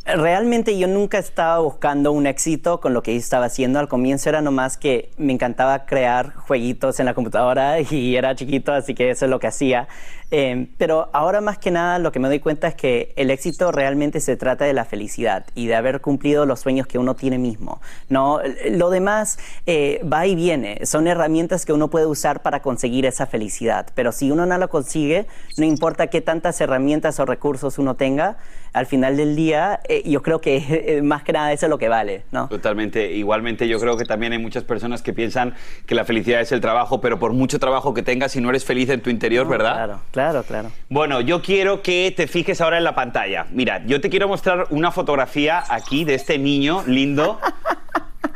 realmente 0.07 0.79
yo 0.79 0.87
nunca 0.87 1.19
estaba 1.19 1.59
buscando 1.59 2.13
un 2.13 2.27
éxito 2.27 2.81
con 2.81 2.95
lo 2.95 3.03
que 3.03 3.17
estaba 3.17 3.47
haciendo. 3.47 3.79
Al 3.79 3.89
comienzo 3.89 4.29
era 4.29 4.41
nomás 4.41 4.77
que 4.77 5.11
me 5.19 5.33
encantaba 5.33 5.85
crear 5.85 6.35
jueguitos 6.35 7.01
en 7.01 7.07
la 7.07 7.15
computadora 7.15 7.81
y 7.91 8.17
era 8.17 8.35
chiquito, 8.35 8.73
así 8.73 8.95
que 8.95 9.11
eso 9.11 9.25
es 9.25 9.31
lo 9.31 9.41
que 9.41 9.49
hacía. 9.49 9.89
Eh, 10.33 10.67
pero 10.77 11.09
ahora 11.13 11.41
más 11.41 11.57
que 11.59 11.71
nada 11.71 12.01
lo 12.01 12.11
que 12.11 12.19
me 12.19 12.27
doy 12.27 12.41
cuenta 12.41 12.67
es 12.67 12.75
que 12.75 13.13
el 13.15 13.31
éxito 13.31 13.71
realmente 13.71 14.19
se 14.19 14.37
trata 14.37 14.65
de 14.65 14.73
la 14.73 14.85
felicidad 14.85 15.47
y 15.55 15.69
de 15.69 15.77
haber 15.77 16.01
cumplido 16.01 16.47
los 16.47 16.61
sueños 16.61 16.89
que 16.89 16.99
uno 16.99 17.15
tiene 17.15 17.39
mismo. 17.39 17.81
No, 18.09 18.41
lo 18.71 18.91
demás 18.91 19.39
eh, 19.67 20.01
va 20.13 20.27
y 20.27 20.35
viene. 20.35 20.85
Son 20.85 21.07
herramientas 21.07 21.65
que 21.65 21.73
uno 21.73 21.89
puede 21.89 22.07
usar 22.07 22.43
para 22.43 22.61
conseguir 22.61 23.07
esa 23.07 23.27
felicidad. 23.27 23.87
Pero 23.95 24.11
si 24.11 24.31
uno 24.31 24.47
no 24.47 24.59
lo 24.59 24.69
consigue, 24.69 25.27
no 25.57 25.65
importa 25.65 26.09
qué 26.09 26.21
tantas 26.21 26.61
herramientas 26.61 27.21
o 27.21 27.25
recursos 27.25 27.79
uno 27.79 27.95
tenga, 27.95 28.37
al 28.77 28.85
final 28.85 29.17
del 29.17 29.37
día, 29.37 29.81
eh, 29.89 30.03
yo 30.05 30.21
creo 30.21 30.43
que 30.43 30.57
eh, 30.99 31.03
más 31.03 31.23
que 31.23 31.33
nada 31.33 31.51
eso 31.51 31.65
es 31.65 31.71
lo 31.71 31.79
que 31.79 31.89
vale, 31.89 32.25
¿no? 32.31 32.49
Totalmente. 32.49 33.11
Igualmente, 33.11 33.67
yo 33.69 33.81
creo 33.81 33.97
que 33.97 34.05
también 34.05 34.33
hay 34.35 34.39
muchas 34.39 34.65
personas 34.65 35.01
que 35.01 35.15
piensan 35.15 35.55
que 35.87 35.95
la 35.95 36.05
felicidad 36.05 36.43
es 36.43 36.53
el 36.53 36.61
trabajo, 36.61 37.01
pero 37.01 37.19
por 37.19 37.33
mucho 37.33 37.59
trabajo 37.59 37.95
que 37.95 38.03
tengas, 38.03 38.33
si 38.33 38.41
no 38.43 38.51
eres 38.51 38.67
feliz 38.67 38.91
en 38.91 39.01
tu 39.01 39.09
interior, 39.09 39.49
¿verdad? 39.49 39.75
Claro, 39.75 40.01
claro, 40.11 40.43
claro. 40.43 40.73
Bueno, 40.91 41.23
yo 41.23 41.41
quiero 41.41 41.81
que 41.81 42.13
te 42.15 42.27
fijes 42.27 42.61
ahora 42.61 42.77
en 42.77 42.85
la 42.85 42.95
pantalla. 42.95 43.47
Mira, 43.51 43.83
yo 43.87 44.03
te 44.03 44.11
quiero 44.11 44.29
mostrar 44.29 44.67
una 44.69 44.91
fotografía 44.91 45.65
aquí 45.71 46.05
de 46.05 46.15
este 46.15 46.37
niño 46.39 46.85
lindo. 46.87 47.41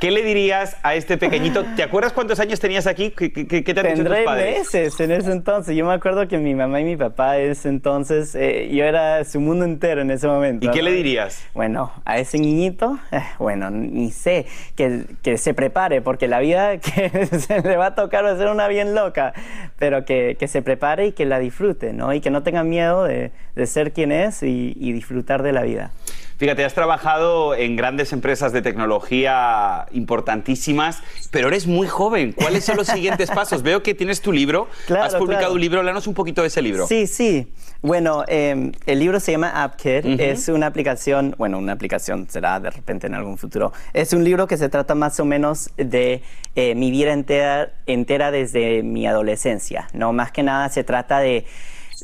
¿Qué 0.00 0.10
le 0.10 0.22
dirías 0.22 0.78
a 0.82 0.94
este 0.94 1.18
pequeñito? 1.18 1.62
¿Te 1.76 1.82
acuerdas 1.82 2.14
cuántos 2.14 2.40
años 2.40 2.58
tenías 2.58 2.86
aquí? 2.86 3.10
¿Qué, 3.10 3.30
qué, 3.30 3.46
qué 3.46 3.74
te 3.74 3.80
han 3.80 3.86
dicho 3.86 3.96
tus 3.96 4.04
Tendré 4.04 4.24
padres? 4.24 4.58
meses 4.60 4.98
en 4.98 5.10
ese 5.10 5.30
entonces. 5.30 5.76
Yo 5.76 5.84
me 5.84 5.92
acuerdo 5.92 6.26
que 6.26 6.38
mi 6.38 6.54
mamá 6.54 6.80
y 6.80 6.84
mi 6.84 6.96
papá 6.96 7.36
ese 7.36 7.68
entonces, 7.68 8.34
eh, 8.34 8.70
yo 8.72 8.84
era 8.84 9.22
su 9.24 9.40
mundo 9.40 9.66
entero 9.66 10.00
en 10.00 10.10
ese 10.10 10.26
momento. 10.26 10.66
¿Y 10.66 10.70
qué 10.70 10.80
le 10.82 10.92
dirías? 10.92 11.46
Bueno, 11.52 11.92
a 12.06 12.18
ese 12.18 12.38
niñito, 12.38 12.98
eh, 13.12 13.20
bueno, 13.38 13.70
ni 13.70 14.10
sé, 14.10 14.46
que, 14.74 15.04
que 15.22 15.36
se 15.36 15.52
prepare, 15.52 16.00
porque 16.00 16.28
la 16.28 16.40
vida 16.40 16.78
que 16.78 17.26
se 17.26 17.60
le 17.60 17.76
va 17.76 17.88
a 17.88 17.94
tocar 17.94 18.24
va 18.24 18.30
a 18.30 18.36
ser 18.38 18.48
una 18.48 18.68
bien 18.68 18.94
loca, 18.94 19.34
pero 19.78 20.06
que, 20.06 20.38
que 20.40 20.48
se 20.48 20.62
prepare 20.62 21.08
y 21.08 21.12
que 21.12 21.26
la 21.26 21.38
disfrute, 21.38 21.92
¿no? 21.92 22.14
Y 22.14 22.22
que 22.22 22.30
no 22.30 22.42
tenga 22.42 22.64
miedo 22.64 23.04
de, 23.04 23.32
de 23.54 23.66
ser 23.66 23.92
quien 23.92 24.12
es 24.12 24.42
y, 24.42 24.72
y 24.80 24.92
disfrutar 24.92 25.42
de 25.42 25.52
la 25.52 25.60
vida. 25.60 25.90
Fíjate, 26.40 26.64
has 26.64 26.72
trabajado 26.72 27.54
en 27.54 27.76
grandes 27.76 28.14
empresas 28.14 28.50
de 28.54 28.62
tecnología 28.62 29.84
importantísimas, 29.92 31.02
pero 31.30 31.48
eres 31.48 31.66
muy 31.66 31.86
joven. 31.86 32.32
¿Cuáles 32.32 32.64
son 32.64 32.78
los 32.78 32.86
siguientes 32.86 33.30
pasos? 33.30 33.62
Veo 33.62 33.82
que 33.82 33.92
tienes 33.92 34.22
tu 34.22 34.32
libro, 34.32 34.66
Claro, 34.86 35.04
has 35.04 35.14
publicado 35.16 35.40
claro. 35.40 35.52
un 35.52 35.60
libro, 35.60 35.80
háblanos 35.80 36.06
un 36.06 36.14
poquito 36.14 36.40
de 36.40 36.46
ese 36.46 36.62
libro. 36.62 36.86
Sí, 36.86 37.06
sí. 37.06 37.52
Bueno, 37.82 38.24
eh, 38.26 38.72
el 38.86 38.98
libro 38.98 39.20
se 39.20 39.32
llama 39.32 39.50
AppKit. 39.64 40.18
Es 40.18 40.48
una 40.48 40.68
aplicación, 40.68 41.34
bueno, 41.36 41.58
una 41.58 41.72
aplicación 41.72 42.26
será 42.30 42.58
de 42.58 42.70
repente 42.70 43.06
en 43.06 43.16
algún 43.16 43.36
futuro. 43.36 43.74
Es 43.92 44.14
un 44.14 44.24
libro 44.24 44.46
que 44.46 44.56
se 44.56 44.70
trata 44.70 44.94
más 44.94 45.20
o 45.20 45.26
menos 45.26 45.68
de 45.76 46.22
eh, 46.56 46.74
mi 46.74 46.90
vida 46.90 47.12
entera, 47.12 47.70
entera 47.84 48.30
desde 48.30 48.82
mi 48.82 49.06
adolescencia. 49.06 49.88
No, 49.92 50.14
más 50.14 50.32
que 50.32 50.42
nada 50.42 50.70
se 50.70 50.84
trata 50.84 51.18
de 51.18 51.44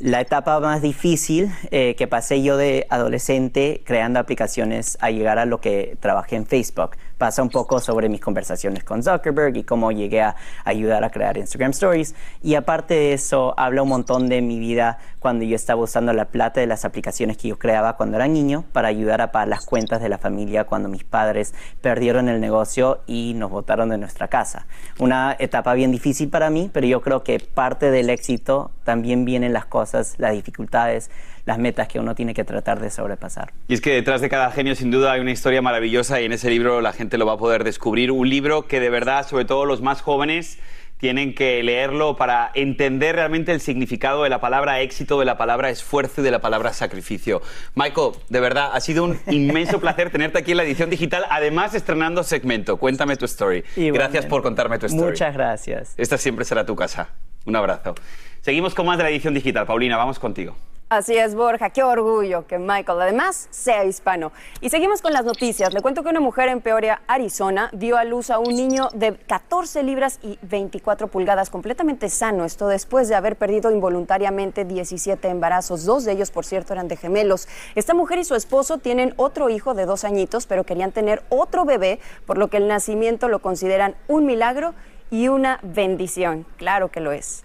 la 0.00 0.20
etapa 0.20 0.58
más 0.60 0.82
difícil 0.82 1.50
eh, 1.70 1.94
que 1.96 2.06
pasé 2.06 2.42
yo 2.42 2.56
de 2.56 2.86
adolescente 2.90 3.82
creando 3.84 4.20
aplicaciones 4.20 4.98
a 5.00 5.10
llegar 5.10 5.38
a 5.38 5.44
lo 5.44 5.60
que 5.60 5.96
trabajé 6.00 6.36
en 6.36 6.46
Facebook. 6.46 6.96
Pasa 7.18 7.42
un 7.42 7.48
poco 7.48 7.80
sobre 7.80 8.08
mis 8.08 8.20
conversaciones 8.20 8.84
con 8.84 9.02
Zuckerberg 9.02 9.56
y 9.56 9.64
cómo 9.64 9.90
llegué 9.90 10.20
a 10.20 10.36
ayudar 10.64 11.02
a 11.04 11.10
crear 11.10 11.38
Instagram 11.38 11.70
Stories. 11.70 12.14
Y 12.42 12.56
aparte 12.56 12.94
de 12.94 13.12
eso, 13.14 13.54
habla 13.56 13.82
un 13.82 13.88
montón 13.88 14.28
de 14.28 14.42
mi 14.42 14.58
vida 14.58 14.98
cuando 15.18 15.44
yo 15.44 15.56
estaba 15.56 15.82
usando 15.82 16.12
la 16.12 16.26
plata 16.26 16.60
de 16.60 16.66
las 16.66 16.84
aplicaciones 16.84 17.36
que 17.36 17.48
yo 17.48 17.58
creaba 17.58 17.96
cuando 17.96 18.16
era 18.16 18.28
niño 18.28 18.64
para 18.72 18.88
ayudar 18.88 19.20
a 19.20 19.32
pagar 19.32 19.48
las 19.48 19.64
cuentas 19.64 20.00
de 20.00 20.08
la 20.08 20.18
familia 20.18 20.64
cuando 20.64 20.88
mis 20.88 21.04
padres 21.04 21.54
perdieron 21.80 22.28
el 22.28 22.40
negocio 22.40 23.00
y 23.06 23.34
nos 23.34 23.50
botaron 23.50 23.88
de 23.88 23.98
nuestra 23.98 24.28
casa. 24.28 24.66
Una 24.98 25.34
etapa 25.38 25.74
bien 25.74 25.92
difícil 25.92 26.28
para 26.28 26.50
mí, 26.50 26.70
pero 26.72 26.86
yo 26.86 27.00
creo 27.00 27.22
que 27.24 27.40
parte 27.40 27.90
del 27.90 28.10
éxito 28.10 28.70
también 28.84 29.24
vienen 29.24 29.52
las 29.52 29.66
cosas, 29.66 30.14
las 30.18 30.32
dificultades, 30.32 31.10
las 31.46 31.58
metas 31.58 31.88
que 31.88 31.98
uno 31.98 32.14
tiene 32.14 32.34
que 32.34 32.44
tratar 32.44 32.80
de 32.80 32.90
sobrepasar. 32.90 33.52
Y 33.68 33.74
es 33.74 33.80
que 33.80 33.94
detrás 33.94 34.20
de 34.20 34.28
cada 34.28 34.50
genio 34.50 34.74
sin 34.74 34.90
duda 34.90 35.12
hay 35.12 35.20
una 35.20 35.30
historia 35.30 35.62
maravillosa 35.62 36.20
y 36.20 36.26
en 36.26 36.32
ese 36.32 36.50
libro 36.50 36.80
la 36.80 36.92
gente 36.92 37.16
lo 37.16 37.24
va 37.24 37.34
a 37.34 37.38
poder 37.38 37.64
descubrir. 37.64 38.10
Un 38.10 38.28
libro 38.28 38.66
que 38.66 38.80
de 38.80 38.90
verdad, 38.90 39.26
sobre 39.26 39.44
todo 39.44 39.64
los 39.64 39.80
más 39.80 40.02
jóvenes, 40.02 40.58
tienen 40.98 41.34
que 41.34 41.62
leerlo 41.62 42.16
para 42.16 42.50
entender 42.54 43.16
realmente 43.16 43.52
el 43.52 43.60
significado 43.60 44.24
de 44.24 44.30
la 44.30 44.40
palabra 44.40 44.80
éxito, 44.80 45.18
de 45.18 45.24
la 45.24 45.36
palabra 45.36 45.70
esfuerzo 45.70 46.20
y 46.20 46.24
de 46.24 46.30
la 46.30 46.40
palabra 46.40 46.72
sacrificio. 46.72 47.42
Michael, 47.74 48.12
de 48.28 48.40
verdad, 48.40 48.70
ha 48.72 48.80
sido 48.80 49.04
un 49.04 49.18
inmenso 49.28 49.78
placer 49.78 50.10
tenerte 50.10 50.38
aquí 50.38 50.52
en 50.52 50.56
la 50.56 50.64
edición 50.64 50.90
digital, 50.90 51.26
además 51.30 51.74
estrenando 51.74 52.24
segmento. 52.24 52.78
Cuéntame 52.78 53.16
tu 53.16 53.26
story. 53.26 53.58
Igualmente. 53.76 53.98
Gracias 53.98 54.26
por 54.26 54.42
contarme 54.42 54.78
tu 54.78 54.86
story. 54.86 55.10
Muchas 55.10 55.34
gracias. 55.34 55.94
Esta 55.96 56.18
siempre 56.18 56.44
será 56.44 56.66
tu 56.66 56.74
casa. 56.74 57.10
Un 57.44 57.54
abrazo. 57.54 57.94
Seguimos 58.40 58.74
con 58.74 58.86
más 58.86 58.96
de 58.98 59.04
la 59.04 59.10
edición 59.10 59.34
digital. 59.34 59.66
Paulina, 59.66 59.96
vamos 59.96 60.18
contigo. 60.18 60.56
Así 60.88 61.16
es, 61.16 61.34
Borja, 61.34 61.70
qué 61.70 61.82
orgullo 61.82 62.46
que 62.46 62.60
Michael 62.60 63.00
además 63.00 63.48
sea 63.50 63.84
hispano. 63.84 64.30
Y 64.60 64.70
seguimos 64.70 65.02
con 65.02 65.12
las 65.12 65.24
noticias. 65.24 65.74
Le 65.74 65.82
cuento 65.82 66.04
que 66.04 66.10
una 66.10 66.20
mujer 66.20 66.48
en 66.48 66.60
Peoria, 66.60 67.02
Arizona, 67.08 67.70
dio 67.72 67.96
a 67.96 68.04
luz 68.04 68.30
a 68.30 68.38
un 68.38 68.54
niño 68.54 68.88
de 68.94 69.16
14 69.16 69.82
libras 69.82 70.20
y 70.22 70.38
24 70.42 71.08
pulgadas 71.08 71.50
completamente 71.50 72.08
sano. 72.08 72.44
Esto 72.44 72.68
después 72.68 73.08
de 73.08 73.16
haber 73.16 73.34
perdido 73.34 73.72
involuntariamente 73.72 74.64
17 74.64 75.26
embarazos. 75.26 75.84
Dos 75.86 76.04
de 76.04 76.12
ellos, 76.12 76.30
por 76.30 76.44
cierto, 76.44 76.72
eran 76.72 76.86
de 76.86 76.96
gemelos. 76.96 77.48
Esta 77.74 77.92
mujer 77.92 78.20
y 78.20 78.24
su 78.24 78.36
esposo 78.36 78.78
tienen 78.78 79.12
otro 79.16 79.50
hijo 79.50 79.74
de 79.74 79.86
dos 79.86 80.04
añitos, 80.04 80.46
pero 80.46 80.62
querían 80.62 80.92
tener 80.92 81.24
otro 81.30 81.64
bebé, 81.64 81.98
por 82.26 82.38
lo 82.38 82.46
que 82.46 82.58
el 82.58 82.68
nacimiento 82.68 83.26
lo 83.26 83.40
consideran 83.40 83.96
un 84.06 84.24
milagro 84.24 84.72
y 85.10 85.26
una 85.26 85.58
bendición. 85.64 86.46
Claro 86.58 86.92
que 86.92 87.00
lo 87.00 87.10
es. 87.10 87.42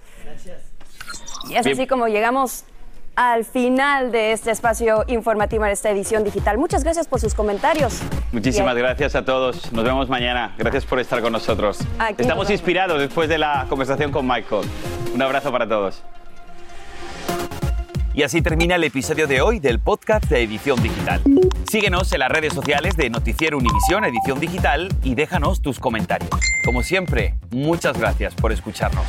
Y 1.49 1.55
es 1.55 1.65
así 1.65 1.87
como 1.87 2.07
llegamos 2.07 2.65
al 3.15 3.45
final 3.45 4.11
de 4.11 4.31
este 4.31 4.51
espacio 4.51 5.03
informativo 5.07 5.65
en 5.65 5.71
esta 5.71 5.89
edición 5.89 6.23
digital. 6.23 6.57
Muchas 6.57 6.83
gracias 6.83 7.07
por 7.07 7.19
sus 7.19 7.33
comentarios. 7.33 8.01
Muchísimas 8.31 8.75
gracias 8.75 9.15
a 9.15 9.25
todos. 9.25 9.71
Nos 9.71 9.83
vemos 9.83 10.09
mañana. 10.09 10.55
Gracias 10.57 10.85
por 10.85 10.99
estar 10.99 11.21
con 11.21 11.33
nosotros. 11.33 11.79
Aquí 11.99 12.21
Estamos 12.21 12.49
inspirados 12.49 12.99
después 12.99 13.29
de 13.29 13.37
la 13.37 13.65
conversación 13.69 14.11
con 14.11 14.27
Michael. 14.27 14.65
Un 15.13 15.21
abrazo 15.21 15.51
para 15.51 15.67
todos. 15.67 16.03
Y 18.13 18.23
así 18.23 18.41
termina 18.41 18.75
el 18.75 18.83
episodio 18.83 19.25
de 19.25 19.39
hoy 19.41 19.59
del 19.59 19.79
podcast 19.79 20.25
de 20.25 20.43
Edición 20.43 20.81
Digital. 20.83 21.21
Síguenos 21.69 22.11
en 22.11 22.19
las 22.19 22.29
redes 22.29 22.53
sociales 22.53 22.97
de 22.97 23.09
Noticiero 23.09 23.57
Univisión 23.57 24.03
Edición 24.03 24.39
Digital 24.39 24.89
y 25.01 25.15
déjanos 25.15 25.61
tus 25.61 25.79
comentarios. 25.79 26.29
Como 26.65 26.83
siempre, 26.83 27.35
muchas 27.51 27.97
gracias 27.97 28.35
por 28.35 28.51
escucharnos. 28.51 29.05